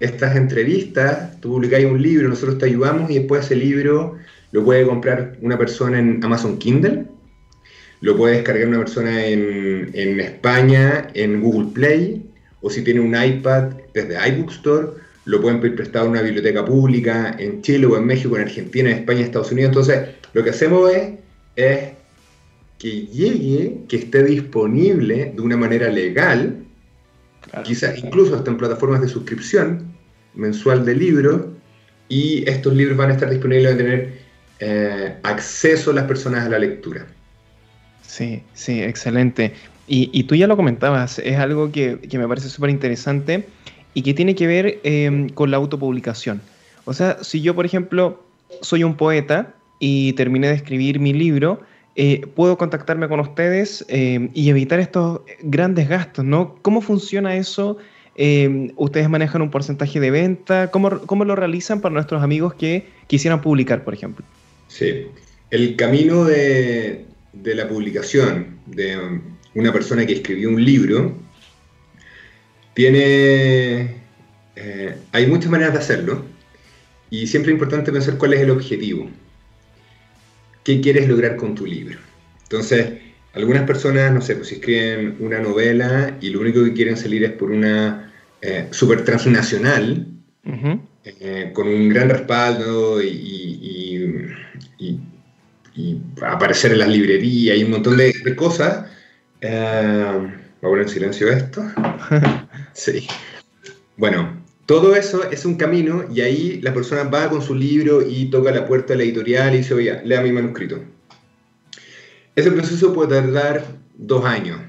[0.00, 4.16] estas entrevistas, tú publicáis un libro, nosotros te ayudamos y después ese libro
[4.52, 7.04] lo puede comprar una persona en Amazon Kindle,
[8.00, 12.26] lo puede descargar una persona en, en España, en Google Play,
[12.60, 14.88] o si tiene un iPad desde iBookstore,
[15.24, 18.90] lo pueden pedir prestado en una biblioteca pública en Chile o en México, en Argentina,
[18.90, 19.70] en España, en Estados Unidos.
[19.70, 21.14] Entonces, lo que hacemos es,
[21.56, 21.90] es
[22.78, 26.64] que llegue, que esté disponible de una manera legal,
[27.64, 29.94] quizás incluso hasta en plataformas de suscripción
[30.34, 31.42] mensual de libros,
[32.08, 34.18] y estos libros van a estar disponibles a tener
[34.60, 37.06] eh, acceso a las personas a la lectura.
[38.02, 39.54] Sí, sí, excelente.
[39.88, 43.46] Y, tú ya lo comentabas, es algo que, me parece súper interesante
[43.94, 46.40] y que tiene que ver em, con la autopublicación.
[46.86, 48.24] O sea, si yo, por ejemplo,
[48.62, 51.60] soy un poeta y terminé de escribir mi libro,
[51.94, 56.56] eh, puedo contactarme con ustedes em, y evitar estos grandes gastos, ¿no?
[56.62, 57.78] ¿Cómo funciona eso?
[58.16, 60.70] Em, ¿Ustedes manejan un porcentaje de venta?
[60.70, 64.24] ¿Cómo, ¿Cómo, lo realizan para nuestros amigos que quisieran publicar, por ejemplo?
[64.68, 65.06] Sí,
[65.50, 69.20] el camino de, de la publicación de
[69.54, 71.14] una persona que escribió un libro
[72.74, 74.04] tiene...
[74.56, 76.24] Eh, hay muchas maneras de hacerlo
[77.10, 79.10] y siempre es importante pensar cuál es el objetivo.
[80.66, 81.96] ¿Qué quieres lograr con tu libro?
[82.42, 82.94] Entonces,
[83.34, 87.30] algunas personas, no sé, pues escriben una novela y lo único que quieren salir es
[87.30, 90.08] por una eh, super transnacional,
[91.04, 94.26] eh, con un gran respaldo y,
[96.20, 98.90] aparecer en las librerías y un montón de, cosas.
[99.40, 101.64] Eh, ¿Va a poner en silencio esto?
[102.72, 103.06] sí.
[103.96, 108.30] Bueno, todo eso es un camino y ahí la persona va con su libro y
[108.30, 110.80] toca la puerta de la editorial y dice, oye, lea mi manuscrito.
[112.34, 114.60] Ese proceso puede tardar dos años,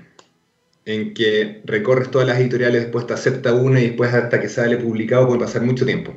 [0.85, 4.77] en que recorres todas las editoriales, después te acepta una y después hasta que sale
[4.77, 6.13] publicado puede pasar mucho tiempo.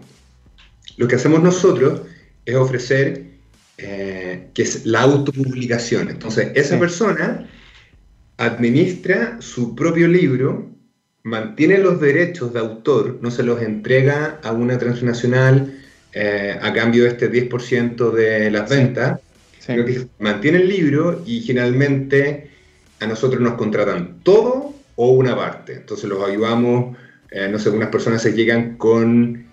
[0.96, 2.02] Lo que hacemos nosotros
[2.44, 3.30] es ofrecer
[3.78, 6.10] eh, que es la autopublicación.
[6.10, 7.48] Entonces, esa persona
[8.36, 10.70] administra su propio libro,
[11.22, 15.78] mantiene los derechos de autor, no se los entrega a una transnacional
[16.12, 19.20] eh, a cambio de este 10% de las ventas,
[19.58, 22.50] sino que mantiene el libro y generalmente
[22.98, 25.74] a nosotros nos contratan todo o una parte.
[25.74, 26.96] Entonces los ayudamos,
[27.30, 29.46] eh, no sé, unas personas se llegan con,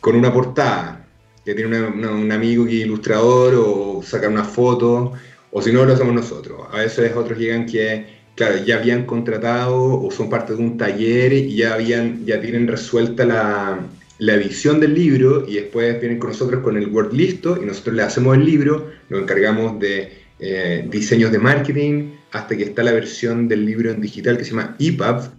[0.00, 1.04] con una portada,
[1.44, 5.12] que tiene un amigo que es ilustrador o sacar una foto,
[5.52, 6.66] o si no lo hacemos nosotros.
[6.72, 11.32] A veces otros llegan que, claro, ya habían contratado o son parte de un taller
[11.32, 13.80] y ya, habían, ya tienen resuelta la,
[14.18, 17.96] la edición del libro y después vienen con nosotros con el Word listo y nosotros
[17.96, 22.92] le hacemos el libro, nos encargamos de eh, diseños de marketing, hasta que está la
[22.92, 25.30] versión del libro en digital que se llama EPUB,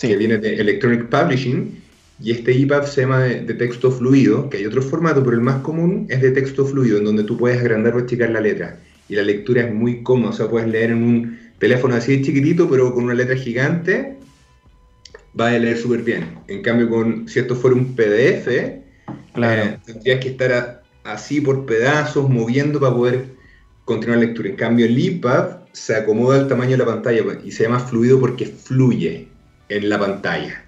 [0.00, 1.82] que viene de Electronic Publishing,
[2.22, 5.60] y este EPUB se llama de, texto fluido, que hay otro formato, pero el más
[5.62, 9.16] común es de texto fluido, en donde tú puedes agrandar o achicar la letra, y
[9.16, 12.92] la lectura es muy cómoda, o sea, puedes leer en un teléfono así chiquitito, pero
[12.92, 14.16] con una letra gigante,
[15.40, 16.38] va a leer súper bien.
[16.48, 18.48] En cambio, con, si esto fuera un PDF,
[19.32, 19.62] claro.
[19.62, 23.26] Eh, tendrías que estar así por pedazos, moviendo para poder
[23.84, 24.48] continuar la lectura.
[24.48, 28.18] En cambio, el EPUB se acomoda al tamaño de la pantalla y se llama fluido
[28.18, 29.28] porque fluye
[29.68, 30.64] en la pantalla.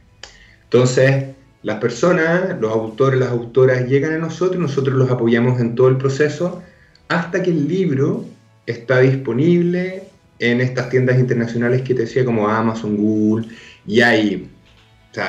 [0.63, 1.25] Entonces,
[1.65, 5.89] las personas, los autores, las autoras llegan a nosotros y nosotros los apoyamos en todo
[5.89, 6.63] el proceso
[7.09, 8.25] hasta que el libro
[8.67, 13.49] está disponible en estas tiendas internacionales que te decía como Amazon, Google,
[13.87, 14.51] y hay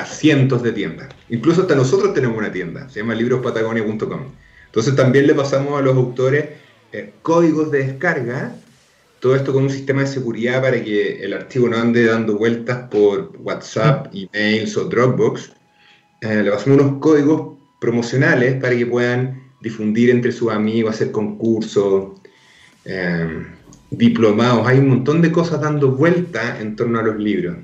[0.06, 1.08] cientos de tiendas.
[1.28, 4.20] Incluso hasta nosotros tenemos una tienda, se llama librospatagonia.com.
[4.66, 6.46] Entonces también le pasamos a los autores
[6.92, 8.56] eh, códigos de descarga,
[9.20, 12.88] todo esto con un sistema de seguridad para que el archivo no ande dando vueltas
[12.90, 15.52] por WhatsApp, emails o Dropbox.
[16.20, 22.20] Eh, le pasamos unos códigos promocionales para que puedan difundir entre sus amigos, hacer concursos,
[22.84, 23.46] eh,
[23.90, 24.66] diplomados.
[24.66, 27.56] Hay un montón de cosas dando vueltas en torno a los libros.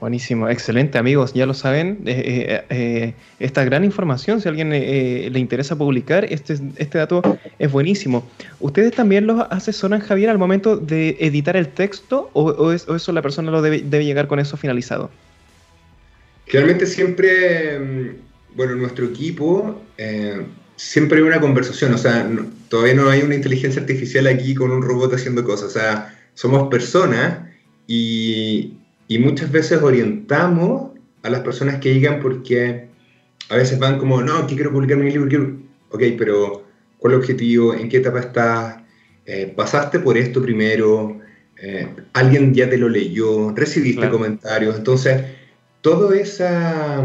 [0.00, 4.70] Buenísimo, excelente amigos, ya lo saben, eh, eh, eh, esta gran información, si a alguien
[4.70, 7.22] le interesa publicar, este, este dato
[7.60, 8.28] es buenísimo.
[8.58, 13.52] ¿Ustedes también los asesoran, Javier, al momento de editar el texto o, eso la persona
[13.52, 15.10] lo debe, llegar con eso finalizado?
[16.46, 19.80] Generalmente siempre, mm, bueno, nuestro equipo,
[20.76, 22.28] siempre hay una conversación, o sea,
[22.68, 26.68] todavía no hay una inteligencia artificial aquí con un robot haciendo cosas, o sea, somos
[26.68, 27.40] personas
[27.86, 28.74] y
[29.08, 32.88] y muchas veces orientamos a las personas que llegan porque
[33.48, 35.56] a veces van como, no, que quiero publicar mi libro, quiero...
[35.90, 36.64] ok, pero
[36.98, 37.74] ¿cuál es el objetivo?
[37.74, 38.76] ¿En qué etapa estás?
[39.26, 41.20] Eh, ¿Pasaste por esto primero?
[41.60, 43.52] Eh, ¿Alguien ya te lo leyó?
[43.54, 44.76] ¿Recibiste comentarios?
[44.76, 45.22] Entonces,
[45.80, 47.04] todo esa...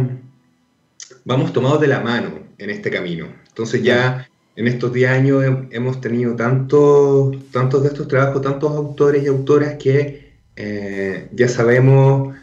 [1.25, 3.27] Vamos tomados de la mano en este camino.
[3.59, 9.21] Entonces ya en estos 10 años hemos tenido tantos, tantos de estos trabajos, tantos autores
[9.21, 12.37] y autoras que eh, ya sabemos,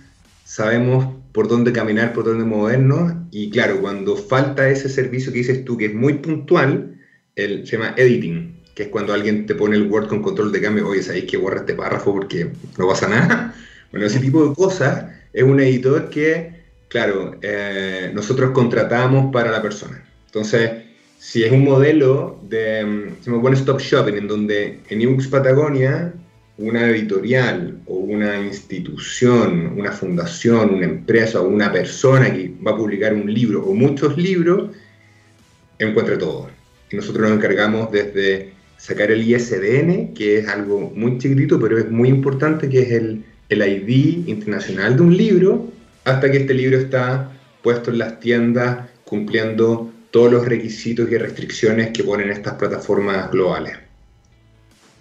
[0.44, 3.14] sabemos por dónde caminar, por dónde movernos.
[3.31, 7.00] Y claro, cuando falta ese servicio que dices tú, que es muy puntual,
[7.35, 10.61] el, se llama editing, que es cuando alguien te pone el Word con control de
[10.61, 13.55] cambio, oye, sabéis que borra este párrafo porque no pasa nada.
[13.90, 19.62] Bueno, ese tipo de cosas es un editor que, claro, eh, nosotros contratamos para la
[19.62, 20.05] persona.
[20.26, 20.86] Entonces,
[21.18, 26.12] si es un modelo de, mm, me pone Stop Shopping, en donde en ebooks Patagonia
[26.59, 32.76] una editorial o una institución, una fundación, una empresa o una persona que va a
[32.76, 34.70] publicar un libro o muchos libros,
[35.79, 36.48] encuentre todo.
[36.90, 41.90] Y nosotros nos encargamos desde sacar el ISBN, que es algo muy chiquitito, pero es
[41.90, 45.70] muy importante, que es el, el ID internacional de un libro,
[46.05, 51.90] hasta que este libro está puesto en las tiendas cumpliendo todos los requisitos y restricciones
[51.90, 53.76] que ponen estas plataformas globales.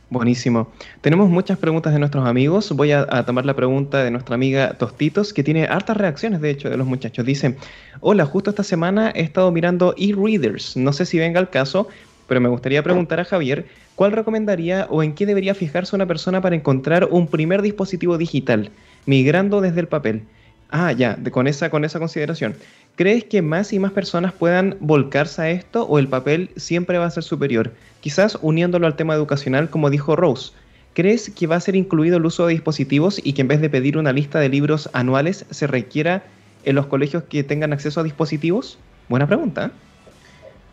[0.09, 0.73] Buenísimo.
[0.99, 2.69] Tenemos muchas preguntas de nuestros amigos.
[2.73, 6.69] Voy a, tomar la pregunta de nuestra amiga Tostitos, que tiene hartas reacciones, de hecho,
[6.69, 7.25] de los muchachos.
[7.25, 7.55] Dice,
[8.01, 10.75] hola, justo esta semana he estado mirando e-readers.
[10.75, 11.87] No sé si venga el caso,
[12.27, 16.41] pero me gustaría preguntar a Javier, ¿cuál recomendaría o en qué debería fijarse una persona
[16.41, 18.69] para encontrar un primer dispositivo digital,
[19.05, 20.23] migrando desde el papel?
[20.71, 22.55] Ah, ya, con, esa, con esa consideración.
[22.95, 27.05] ¿Crees que más y más personas puedan volcarse a esto o el papel siempre va
[27.05, 27.73] a ser superior?
[27.99, 30.53] Quizás uniéndolo al tema educacional, como dijo Rose.
[30.93, 33.69] ¿Crees que va a ser incluido el uso de dispositivos y que en vez de
[33.69, 36.23] pedir una lista de libros anuales se requiera
[36.63, 38.77] en los colegios que tengan acceso a dispositivos?
[39.09, 39.65] Buena pregunta.
[39.65, 39.69] ¿eh?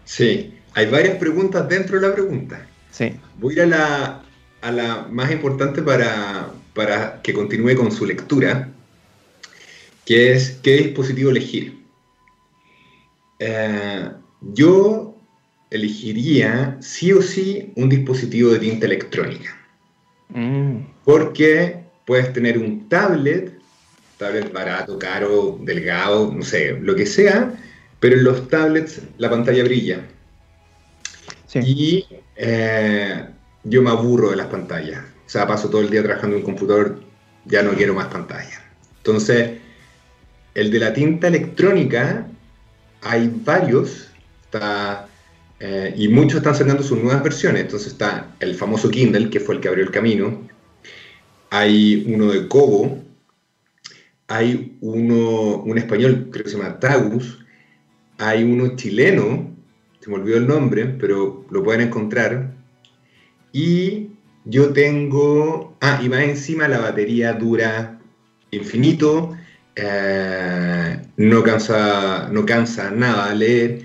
[0.04, 2.64] Sí, hay varias preguntas dentro de la pregunta.
[2.92, 3.14] Sí.
[3.40, 4.22] Voy a la,
[4.60, 8.68] a la más importante para, para que continúe con su lectura
[10.04, 11.81] que es qué dispositivo elegir.
[13.44, 14.08] Eh,
[14.54, 15.16] yo
[15.68, 19.50] elegiría sí o sí un dispositivo de tinta electrónica.
[20.28, 20.76] Mm.
[21.04, 23.52] Porque puedes tener un tablet,
[24.16, 27.52] tablet barato, caro, delgado, no sé, lo que sea,
[27.98, 30.06] pero en los tablets la pantalla brilla.
[31.54, 33.26] Y eh,
[33.64, 35.02] yo me aburro de las pantallas.
[35.26, 37.00] O sea, paso todo el día trabajando en un computador,
[37.46, 38.62] ya no quiero más pantalla.
[38.98, 39.58] Entonces,
[40.54, 42.28] el de la tinta electrónica,
[43.02, 44.10] hay varios,
[45.60, 47.62] eh, y muchos están sacando sus nuevas versiones.
[47.62, 50.48] Entonces está el famoso Kindle, que fue el que abrió el camino.
[51.50, 53.02] Hay uno de Kobo.
[54.28, 57.44] Hay uno, un español, creo que se llama Tagus.
[58.18, 59.54] Hay uno chileno,
[60.00, 62.54] se me olvidó el nombre, pero lo pueden encontrar.
[63.52, 64.10] Y
[64.44, 68.00] yo tengo, ah, y más encima la batería dura
[68.50, 69.36] infinito
[69.76, 73.82] eh, no, cansa, no cansa nada leer,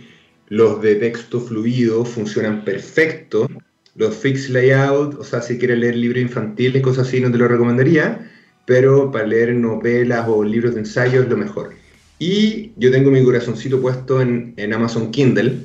[0.48, 3.48] los de texto fluido funcionan perfecto,
[3.96, 7.48] los fixed layout, o sea, si quieres leer libros infantiles, cosas así, no te lo
[7.48, 8.30] recomendaría,
[8.66, 11.74] pero para leer novelas o libros de ensayo es lo mejor.
[12.20, 15.60] Y yo tengo mi corazoncito puesto en, en Amazon Kindle.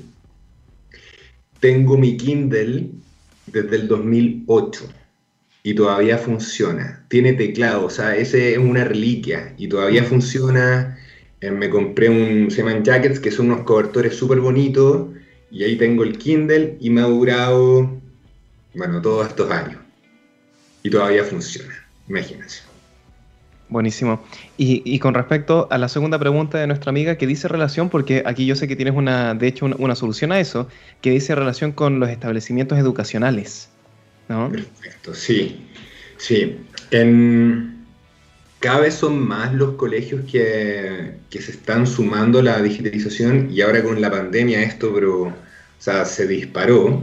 [1.61, 2.91] Tengo mi Kindle
[3.47, 5.02] desde el 2008
[5.63, 7.05] y todavía funciona.
[7.09, 10.99] Tiene teclado, o sea, ese es una reliquia y todavía funciona.
[11.41, 15.09] Eh, me compré un, se llaman Jackets, que son unos cobertores súper bonitos
[15.51, 18.01] y ahí tengo el Kindle y me ha durado,
[18.75, 19.81] bueno, todos estos años.
[20.83, 21.75] Y todavía funciona,
[22.09, 22.63] imagínense.
[23.69, 24.23] Buenísimo.
[24.59, 28.45] Y, con respecto a la segunda pregunta de nuestra amiga, que dice relación, porque aquí
[28.45, 30.69] yo sé que tienes una, de hecho, una solución a eso,
[31.01, 33.71] que dice relación con los establecimientos educacionales.
[34.29, 35.67] Perfecto, sí.
[36.17, 36.57] Sí.
[36.91, 37.85] En,
[38.61, 43.83] cada vez son más los colegios que, se están sumando a la digitalización y ahora
[43.83, 45.35] con la pandemia esto, pero, o
[45.79, 47.03] sea, se disparó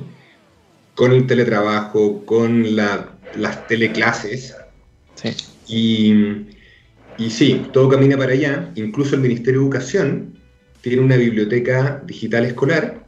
[0.95, 4.55] con el teletrabajo, con las teleclases.
[5.15, 5.35] Sí.
[5.67, 6.47] Y,
[7.17, 8.71] y sí, todo camina para allá.
[8.75, 10.39] Incluso el Ministerio de Educación
[10.81, 13.03] tiene una biblioteca digital escolar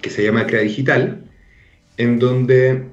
[0.00, 1.24] que se llama CREA Digital,
[1.96, 2.84] en donde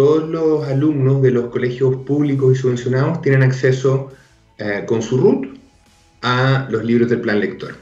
[0.00, 4.10] todos los alumnos de los colegios públicos y subvencionados tienen acceso
[4.56, 5.58] eh, con su root
[6.22, 7.74] a los libros del plan lector.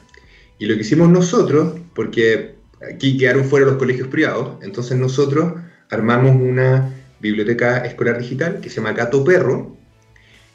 [0.59, 2.57] Y lo que hicimos nosotros, porque
[2.93, 5.53] aquí quedaron fuera los colegios privados, entonces nosotros
[5.91, 9.77] armamos una biblioteca escolar digital que se llama Gato Perro,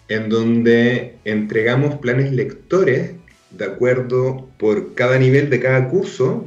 [0.10, 3.12] en donde entregamos planes lectores
[3.52, 6.46] de acuerdo por cada nivel de cada curso,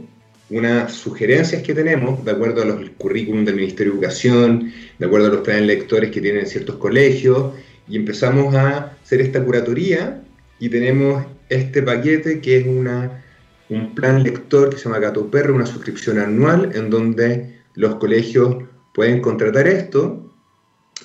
[0.50, 5.26] unas sugerencias que tenemos de acuerdo a los currículum del Ministerio de Educación, de acuerdo
[5.26, 7.54] a los planes lectores que tienen ciertos colegios,
[7.88, 10.22] y empezamos a hacer esta curatoría
[10.58, 13.24] y tenemos este paquete que es una,
[13.68, 18.56] un plan lector que se llama Gato Perro, una suscripción anual en donde los colegios
[18.94, 20.32] pueden contratar esto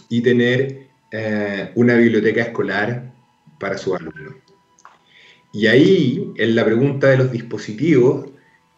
[0.09, 3.13] y tener eh, una biblioteca escolar
[3.59, 4.35] para sus alumnos.
[5.53, 8.30] Y ahí, en la pregunta de los dispositivos,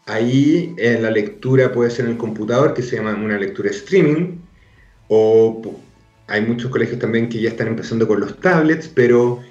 [0.06, 4.38] ahí en la lectura puede ser en el computador, que se llama una lectura streaming,
[5.08, 5.80] o
[6.28, 9.42] hay muchos colegios también que ya están empezando con los tablets, pero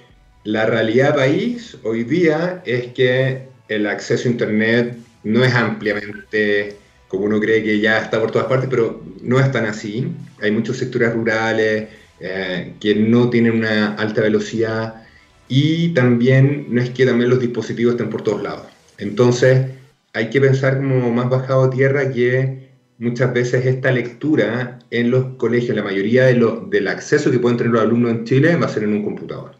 [0.44, 6.76] la realidad país hoy día es que el acceso a Internet no es ampliamente
[7.09, 10.11] como uno cree que ya está por todas partes, pero no es tan así.
[10.40, 11.88] Hay muchos sectores rurales
[12.20, 15.03] eh, que no tienen una alta velocidad
[15.46, 18.66] y también no es que también los dispositivos estén por todos lados.
[18.96, 19.66] Entonces
[20.12, 25.36] hay que pensar como más bajado a tierra que muchas veces esta lectura en los
[25.36, 28.66] colegios, la mayoría de lo, del acceso que pueden tener los alumnos en Chile va
[28.66, 29.56] a ser en un computador.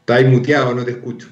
[0.00, 1.28] Estás muteado, no te escucho.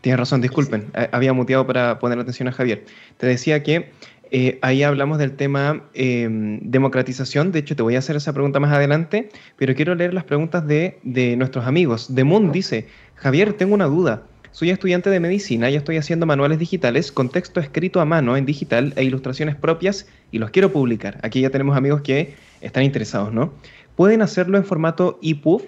[0.00, 0.90] Tienes razón, disculpen.
[0.94, 2.86] Eh, había muteado para poner atención a Javier.
[3.18, 3.90] Te decía que
[4.30, 7.52] eh, ahí hablamos del tema em, democratización.
[7.52, 10.66] De hecho, te voy a hacer esa pregunta más adelante, pero quiero leer las preguntas
[10.66, 12.14] de, de nuestros amigos.
[12.14, 14.22] Demun dice, Javier, tengo una duda.
[14.52, 18.44] Soy estudiante de medicina y estoy haciendo manuales digitales con texto escrito a mano en
[18.44, 21.18] digital e ilustraciones propias y los quiero publicar.
[21.22, 23.52] Aquí ya tenemos amigos que están interesados, ¿no?
[23.94, 25.62] ¿Pueden hacerlo en formato EPUB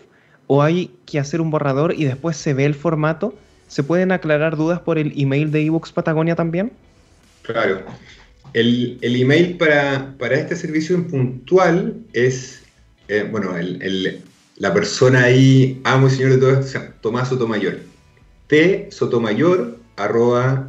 [0.46, 3.34] o hay que hacer un borrador y después se ve el formato?
[3.68, 6.72] ¿Se pueden aclarar dudas por el email de eBooks Patagonia también?
[7.42, 7.82] Claro.
[8.52, 12.62] El, email para, este servicio en puntual es,
[13.08, 13.54] eh, bueno,
[14.56, 17.78] la persona ahí, amo y señor de todo esto, Tomás Sotomayor.
[18.48, 20.68] T Sotomayor arroba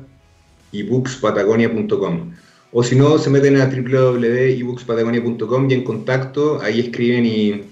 [0.71, 2.31] ebookspatagonia.com.
[2.73, 7.63] O si no, se meten a www.ebookspatagonia.com y en contacto, ahí escriben y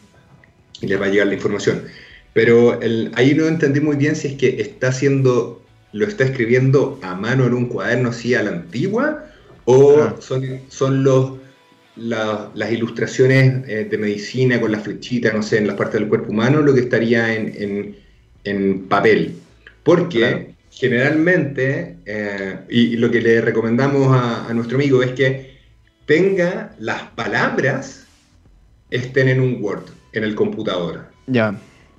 [0.81, 1.83] les va a llegar la información.
[2.33, 2.77] Pero
[3.13, 7.45] ahí no entendí muy bien si es que está haciendo, lo está escribiendo a mano
[7.45, 9.28] en un cuaderno así a la antigua,
[9.71, 10.15] o ah.
[10.19, 11.33] son, son los,
[11.95, 16.31] las ilustraciones eh, de medicina con las flechitas, no sé, en las partes del cuerpo
[16.31, 17.95] humano, lo que estaría en,
[18.43, 19.35] en, papel.
[19.83, 25.59] Porque generalmente, eh, y, lo que le recomendamos a, a nuestro amigo es que
[26.07, 28.07] tenga las palabras
[28.89, 31.05] estén en un Word, en el computador.
[31.27, 31.55] Ya.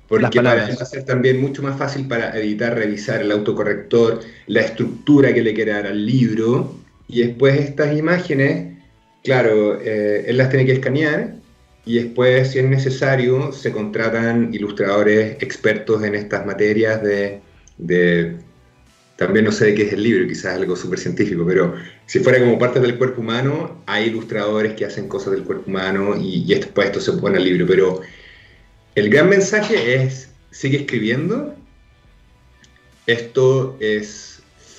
[0.08, 4.18] Porque va a ser también mucho más fácil para editar, revisar el autocorrector,
[4.48, 6.79] la estructura que le quiere dar al libro.
[7.12, 8.78] Y después estas imágenes,
[9.24, 11.34] claro, eh, él las tiene que escanear
[11.84, 17.40] y después, si es necesario, se contratan ilustradores expertos en estas materias de,
[19.16, 21.74] también no sé qué es el libro, quizás algo súper científico, pero
[22.06, 26.16] si fuera como parte del cuerpo humano, hay ilustradores que hacen cosas del cuerpo humano
[26.16, 28.02] y, y después esto se pone al libro, pero
[28.94, 31.56] el gran mensaje es, sigue escribiendo,
[33.06, 34.29] esto es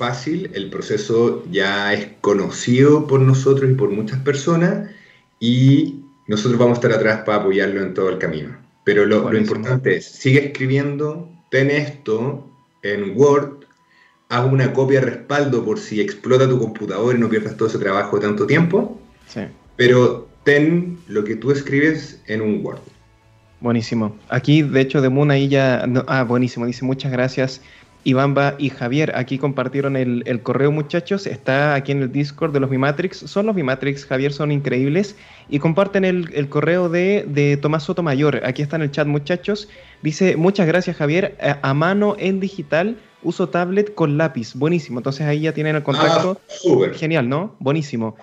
[0.01, 4.89] fácil, el proceso ya es conocido por nosotros y por muchas personas
[5.39, 8.57] y nosotros vamos a estar atrás para apoyarlo en todo el camino.
[8.83, 12.49] Pero lo, importante es, sigue escribiendo, ten esto
[12.81, 13.65] en Word,
[14.29, 17.77] haz una copia de respaldo por si explota tu computador y no pierdas todo ese
[17.77, 18.99] trabajo de tanto tiempo,
[19.75, 22.81] pero ten lo que tú escribes en un Word.
[23.59, 24.17] Buenísimo.
[24.29, 25.87] Aquí, de hecho, de Moon ahí ya...
[26.07, 26.65] ah, buenísimo.
[26.65, 27.61] Dice muchas gracias.
[28.03, 32.69] Ivamba y Javier, aquí compartieron el, correo muchachos, está aquí en el Discord de los
[32.69, 35.15] Mimatrix, son los Mimatrix, Javier, son increíbles,
[35.49, 39.69] y comparten el, correo de, de, Tomás Sotomayor, aquí está en el chat muchachos,
[40.01, 45.41] dice, muchas gracias Javier, a, mano en digital, uso tablet con lápiz, buenísimo, entonces ahí
[45.41, 47.55] ya tienen el contacto, ah, genial, ¿no?
[47.59, 48.15] Buenísimo,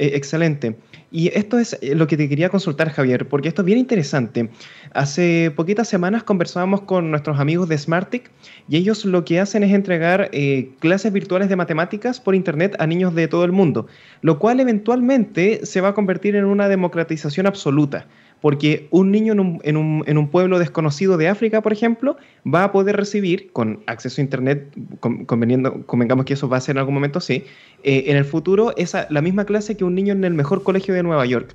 [0.00, 0.76] eh, excelente.
[1.10, 4.48] Y esto es eh, lo que te quería consultar, Javier, porque esto es bien interesante.
[4.94, 8.30] Hace poquitas semanas conversábamos con nuestros amigos de Smartic
[8.66, 12.86] y ellos lo que hacen es entregar eh, clases virtuales de matemáticas por Internet a
[12.86, 13.88] niños de todo el mundo,
[14.22, 18.06] lo cual eventualmente se va a convertir en una democratización absoluta
[18.40, 19.32] porque un niño
[19.62, 22.16] en un, pueblo desconocido de África, por ejemplo,
[22.46, 24.74] va a poder recibir, con acceso a Internet,
[25.26, 27.44] convengamos que eso va a ser en algún momento, sí,
[27.82, 30.94] eh, en el futuro esa, la misma clase que un niño en el mejor colegio
[30.94, 31.54] de Nueva York.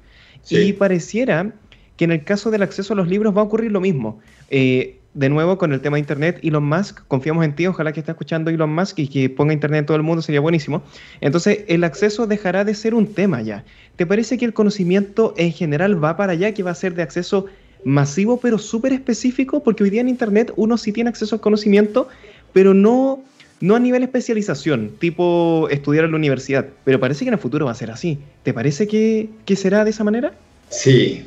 [0.50, 1.54] Y pareciera
[1.98, 4.20] que en el caso del acceso a los libros va a ocurrir lo mismo.
[4.50, 8.01] Eh, de nuevo con el tema de Internet, Elon Musk, confiamos en ti, ojalá que
[8.01, 10.84] esté escuchando Elon Musk y que ponga Internet en todo el mundo, sería buenísimo.
[11.22, 13.63] Entonces, el acceso dejará de ser un tema ya.
[13.95, 17.01] ¿Te parece que el conocimiento en general va para allá, que va a ser de
[17.01, 17.45] acceso
[17.86, 19.63] masivo, pero súper específico?
[19.63, 22.09] Porque hoy día en Internet uno sí tiene acceso al conocimiento,
[22.51, 23.24] pero no,
[23.61, 26.66] no a nivel especialización, tipo estudiar en la universidad.
[26.84, 28.20] Pero parece que en el futuro va a ser así.
[28.43, 30.34] ¿Te parece que, que será de esa manera?
[30.68, 31.26] Sí,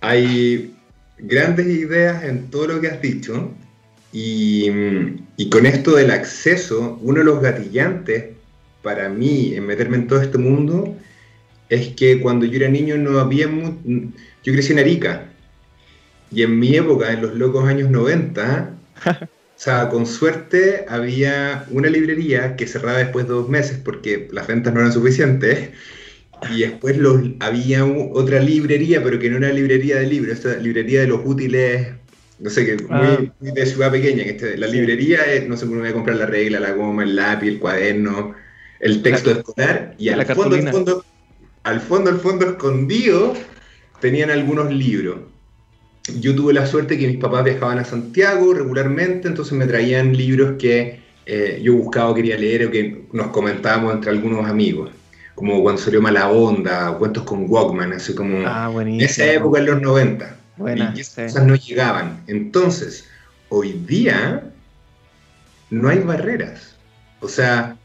[0.00, 0.74] hay
[1.22, 3.52] grandes ideas en todo lo que has dicho
[4.12, 4.68] y,
[5.50, 8.24] con esto del acceso, uno de los gatillantes
[8.82, 10.96] para mí en meterme en todo este mundo
[11.68, 13.46] es que cuando yo era niño no había...
[13.46, 15.28] yo crecí en Arica
[16.30, 18.74] y en mi época, en los locos años 90,
[19.06, 24.46] o sea, con suerte había una librería que cerraba después de dos meses porque las
[24.46, 25.70] ventas no eran suficientes
[26.50, 31.00] y después los, había otra librería, pero que no era librería de libros, esta librería
[31.00, 31.88] de los útiles,
[32.38, 33.18] no sé, que ah.
[33.40, 34.24] muy, de ciudad pequeña.
[34.24, 37.04] Que este, la librería es, no sé, uno voy a comprar la regla, la goma,
[37.04, 38.34] el lápiz, el cuaderno,
[38.80, 41.04] el texto escolar, y al fondo, al fondo,
[41.62, 43.34] al fondo, al fondo escondido,
[44.00, 45.20] tenían algunos libros.
[46.18, 50.56] Yo tuve la suerte que mis papás viajaban a Santiago regularmente, entonces me traían libros
[50.58, 54.90] que eh, yo buscaba o quería leer o que nos comentábamos entre algunos amigos
[55.34, 59.66] como cuando salió Mala Onda, cuentos con Walkman, así como ah, en esa época en
[59.66, 60.36] los 90.
[60.94, 62.22] y esas cosas no llegaban.
[62.26, 63.08] Entonces,
[63.48, 64.44] hoy día
[65.70, 66.76] no hay barreras.
[67.20, 67.76] O sea,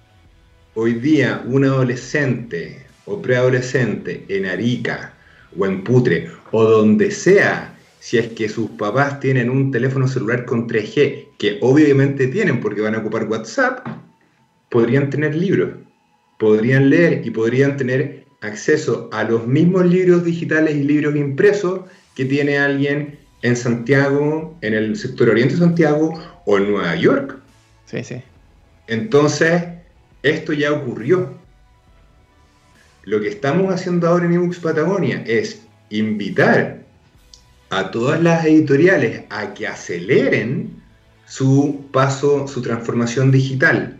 [0.73, 5.13] hoy día un adolescente o preadolescente en Arica
[5.57, 10.45] o en Putre o donde sea, si es que sus papás tienen un teléfono celular
[10.45, 13.87] con 3G, que obviamente tienen porque van a ocupar WhatsApp,
[14.69, 15.86] podrían tener libros
[16.37, 21.81] podrían leer y podrían tener acceso a los mismos libros digitales y libros impresos
[22.15, 26.13] que tiene alguien en Santiago, en el sector oriente de Santiago
[26.45, 27.37] o en Nueva York.
[27.85, 28.21] Sí, sí.
[28.87, 29.63] Entonces,
[30.23, 31.35] esto ya ocurrió.
[33.03, 36.83] Lo que estamos haciendo ahora en eBooks Patagonia es invitar
[37.69, 40.81] a todas las editoriales a que aceleren
[41.25, 43.96] su paso, su transformación digital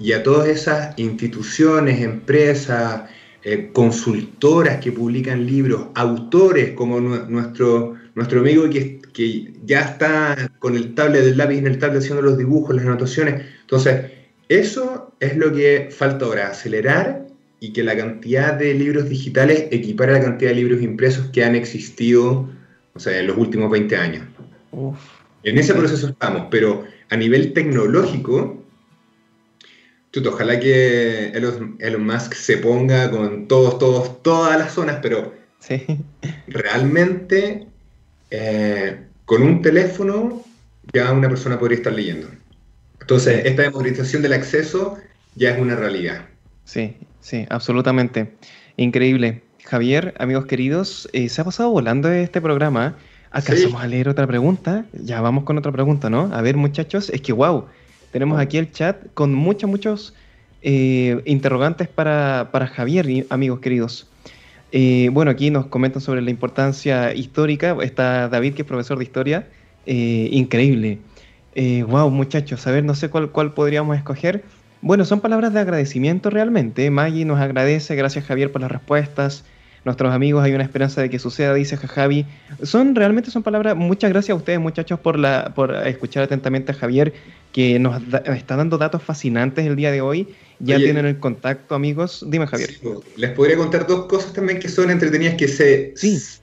[0.00, 3.02] y a todas esas instituciones, empresas,
[3.44, 10.74] eh, consultoras que publican libros, autores como nuestro, nuestro amigo que, que, ya está con
[10.74, 13.44] el tablet del lápiz en el tablet haciendo los dibujos, las anotaciones.
[13.60, 14.10] Entonces,
[14.48, 17.26] eso es lo que falta ahora, acelerar
[17.60, 21.44] y que la cantidad de libros digitales equipare a la cantidad de libros impresos que
[21.44, 22.48] han existido
[22.94, 24.24] o sea, en los últimos 20 años.
[25.42, 28.59] En ese proceso estamos, pero a nivel tecnológico,
[30.18, 35.34] ojalá que Elon, Musk se ponga con todos, todos, todas las zonas, pero
[36.48, 37.66] realmente
[38.30, 40.42] eh, con un teléfono
[40.92, 42.28] ya una persona podría estar leyendo.
[43.00, 44.98] Entonces, esta democratización del acceso
[45.36, 46.26] ya es una realidad.
[46.64, 48.32] Sí, sí, absolutamente.
[48.76, 49.42] Increíble.
[49.64, 52.96] Javier, amigos queridos, eh, se ha pasado volando este programa.
[53.30, 54.84] ¿Acaso a leer otra pregunta?
[54.92, 56.34] Ya vamos con otra pregunta, ¿no?
[56.34, 57.66] A ver, muchachos, es que wow
[58.10, 60.14] tenemos aquí el chat con muchos, muchos
[60.62, 64.08] eh, interrogantes para, Javier, amigos queridos.
[64.72, 67.76] Eh, bueno, aquí nos comentan sobre la importancia histórica.
[67.82, 69.48] Está David, que es profesor de historia.
[69.86, 70.98] Eh, increíble.
[71.86, 74.44] wow, muchachos, a ver, no sé cuál, cuál podríamos escoger.
[74.82, 76.90] Bueno, son palabras de agradecimiento realmente.
[76.90, 79.44] Maggie nos agradece, gracias Javier por las respuestas
[79.84, 82.26] nuestros amigos, hay una esperanza de que suceda, dice Javi.
[82.62, 86.74] Son, realmente son palabras, muchas gracias a ustedes muchachos por, la, por escuchar atentamente a
[86.74, 87.12] Javier,
[87.52, 90.28] que nos está dando datos fascinantes el día de hoy.
[90.58, 92.24] Ya tienen el contacto, amigos.
[92.28, 92.70] Dime, Javier.
[93.16, 95.94] les podría contar dos cosas también que son entretenidas, que se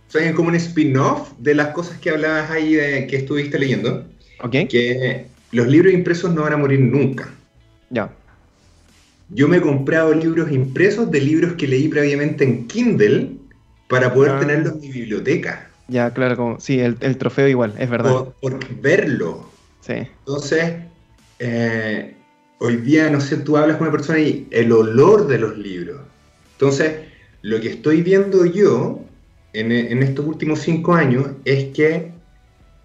[0.08, 4.06] son como un spin-off de las cosas que hablabas ahí de, que estuviste leyendo.
[4.42, 4.68] Ok.
[4.70, 7.30] Que los libros impresos no van a morir nunca.
[7.90, 8.10] Ya.
[9.30, 13.32] Yo me he comprado libros impresos de libros que leí previamente en Kindle
[13.88, 14.40] para poder ah.
[14.40, 15.70] tenerlos en mi biblioteca.
[15.90, 18.26] Ya, claro, como, sí, el, trofeo igual, es verdad.
[18.42, 19.50] Por, verlo.
[19.82, 19.94] Sí.
[19.94, 20.74] Entonces,
[21.40, 22.16] eh,
[22.60, 26.02] hoy día, no sé, tú hablas con una persona y el olor de los libros.
[26.54, 26.94] Entonces,
[27.42, 29.02] lo que estoy viendo yo
[29.54, 32.12] en, en estos últimos cinco años es que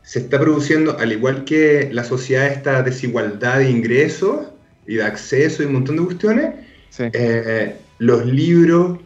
[0.03, 4.52] se está produciendo, al igual que la sociedad, esta desigualdad de ingresos,
[4.87, 6.55] y de acceso y un montón de cuestiones,
[6.99, 8.99] eh, los libros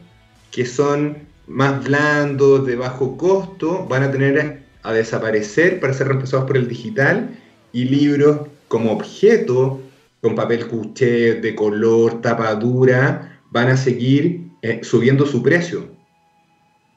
[0.50, 6.46] que son más blandos, de bajo costo, van a tener a desaparecer para ser reemplazados
[6.46, 7.36] por el digital
[7.72, 9.82] y libros como objeto,
[10.20, 15.88] con papel cuché, de color, tapa dura, van a seguir eh, subiendo su precio.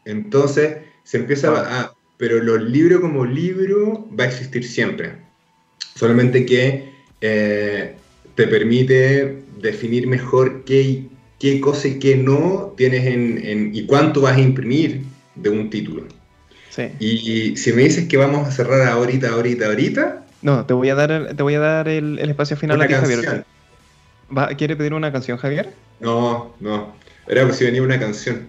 [0.06, 5.16] Entonces se empieza a, pero los libros como libro va a existir siempre.
[5.96, 7.96] Solamente que eh,
[8.40, 11.04] te permite definir mejor qué,
[11.40, 15.02] qué cosa y qué no tienes en, y cuánto vas a imprimir
[15.36, 16.06] de un título.
[16.70, 16.84] Sí.
[17.02, 20.26] Y si me dices que vamos a cerrar ahorita, ahorita, ahorita.
[20.42, 22.94] No, te voy a dar el, te voy a dar el, espacio final a ti,
[22.94, 23.44] Javier.
[24.58, 25.74] ¿Quiere pedir una canción, Javier?
[26.00, 26.96] No, no.
[27.28, 28.48] Era por si venía una canción.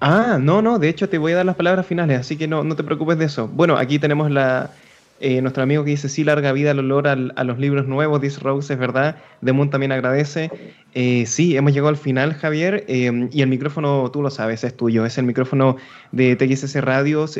[0.00, 2.64] Ah, no, no, de hecho te voy a dar las palabras finales, así que no,
[2.64, 3.48] no te preocupes de eso.
[3.48, 4.70] Bueno, aquí tenemos la,
[5.20, 8.40] eh, nuestro amigo que dice, sí, larga vida al olor a los libros nuevos, dice
[8.40, 9.16] Rose, es verdad.
[9.40, 10.50] Demon también agradece.
[10.94, 14.76] Eh, sí, hemos llegado al final, Javier, eh, y el micrófono, tú lo sabes, es
[14.76, 15.76] tuyo, es el micrófono
[16.12, 17.38] de TXS Radios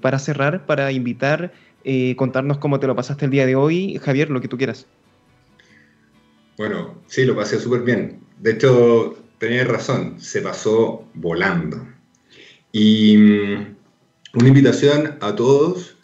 [0.00, 1.52] para cerrar, para invitar,
[2.16, 3.98] contarnos cómo te lo pasaste el día de hoy.
[4.02, 4.86] Javier, lo que tú quieras.
[6.56, 8.20] Bueno, sí, lo pasé súper bien.
[8.38, 11.86] De hecho, tenías razón, se pasó volando.
[12.72, 13.76] Y mm,
[14.34, 15.96] una invitación a todos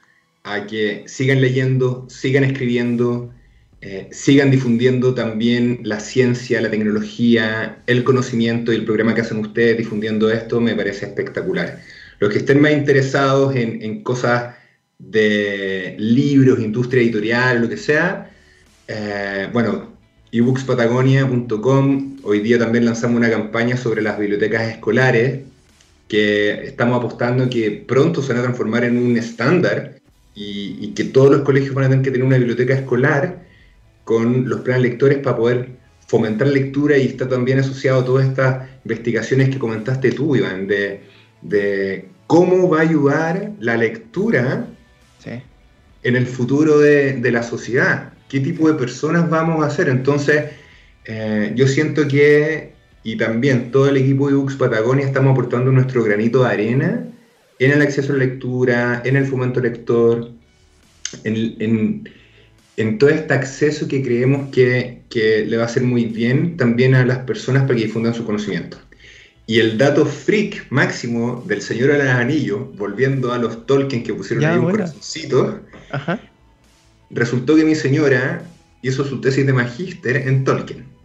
[0.47, 3.35] a que sigan leyendo, sigan escribiendo,
[3.81, 9.39] eh, sigan difundiendo también la ciencia, la tecnología, el conocimiento y el programa que hacen
[9.39, 11.81] ustedes difundiendo esto me parece espectacular.
[12.21, 14.55] Los que estén más interesados en, cosas
[14.99, 18.31] de libros, industria editorial, lo que sea,
[18.87, 19.97] eh, bueno,
[20.31, 25.41] ebookspatagonia.com, hoy día también lanzamos una campaña sobre las bibliotecas escolares,
[26.07, 29.97] que estamos apostando que pronto se van a transformar en un estándar
[30.37, 33.47] y, que todos los colegios van a tener que tener una biblioteca escolar
[34.05, 35.71] con los planes lectores para poder
[36.07, 42.09] fomentar lectura y está también asociado a todas estas investigaciones que comentaste tú, Iván, de,
[42.27, 44.69] cómo va a ayudar la lectura
[46.03, 49.89] en el futuro de, la sociedad, qué tipo de personas vamos a ser.
[49.89, 50.45] Entonces,
[51.05, 56.05] eh, yo siento que, y también todo el equipo de Books Patagonia estamos aportando nuestro
[56.05, 57.07] granito de arena
[57.59, 60.31] en el acceso a la lectura, en el fomento lector,
[61.25, 62.09] en,
[62.99, 67.19] todo este acceso que creemos que, le va a hacer muy bien también a las
[67.19, 68.79] personas para que difundan su conocimiento.
[69.47, 74.13] Y el dato freak máximo del Señor de los Anillos, volviendo a los Tolkien que
[74.13, 75.61] pusieron ahí un corazoncito,
[77.11, 78.43] resultó que mi señora
[78.83, 80.96] hizo su tesis de magíster en Tolkien.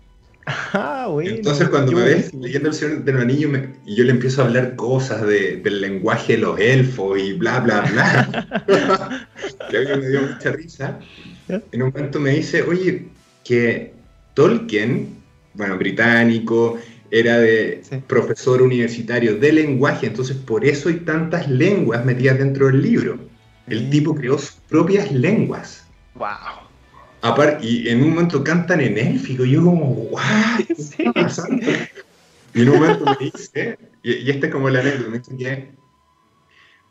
[0.73, 3.51] Ah, Entonces cuando me ves leyendo El Señor de los Anillos
[3.85, 7.81] y yo le empiezo a hablar cosas del lenguaje de los elfos y bla, bla,
[7.81, 9.27] bla,
[9.69, 10.99] que a mí me dio mucha risa,
[11.47, 13.07] en un momento me dice, oye,
[13.43, 13.93] que
[14.33, 15.09] Tolkien,
[15.53, 16.77] bueno, británico,
[17.11, 22.81] era de profesor universitario de lenguaje, entonces por eso hay tantas lenguas metidas dentro del
[22.81, 23.19] libro.
[23.67, 25.85] El tipo creó sus propias lenguas.
[26.15, 26.60] ¡Wow!
[27.61, 30.23] Y en un momento cantan en élfico, y yo como, ¡guau!
[32.53, 35.71] Y en un momento me dice, y, esta es como la anécdota, me dice que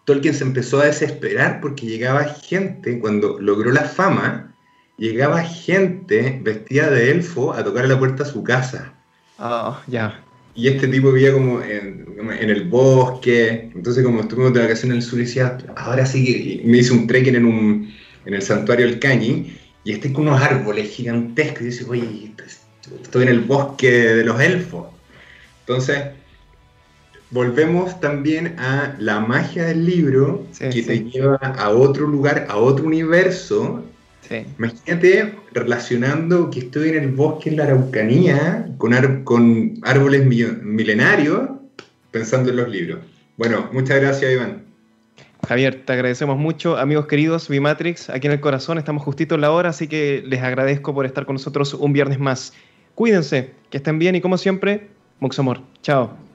[0.06, 4.54] Tolkien se empezó a desesperar porque llegaba gente, cuando logró la fama,
[4.96, 8.94] llegaba gente vestida de elfo a tocar a la puerta a su casa.
[9.38, 10.24] Ah, ya.
[10.54, 15.02] Y este tipo vivía como en, el bosque, entonces como estuvimos de vacaciones en el
[15.02, 19.59] sur, decía, ahora sí, me hice un trekking en, un, en el santuario del Cañi,
[19.84, 22.32] y estoy con unos árboles gigantescos y dices, oye,
[23.02, 24.88] estoy en el bosque de los elfos.
[25.60, 26.02] Entonces,
[27.30, 32.86] volvemos también a la magia del libro que te lleva a otro lugar, a otro
[32.86, 33.84] universo.
[34.58, 41.48] Imagínate relacionando que estoy en el bosque en la Araucanía con, con árboles milenarios
[42.12, 43.00] pensando en los libros.
[43.36, 44.69] Bueno, muchas gracias Iván.
[45.46, 46.76] Javier, te agradecemos mucho.
[46.76, 50.42] Amigos queridos, Bimatrix, aquí en el corazón, estamos justito en la hora, así que les
[50.42, 52.52] agradezco por estar con nosotros un viernes más.
[52.94, 54.88] Cuídense, que estén bien y como siempre,
[55.18, 55.60] mucho amor.
[55.82, 56.29] Chao.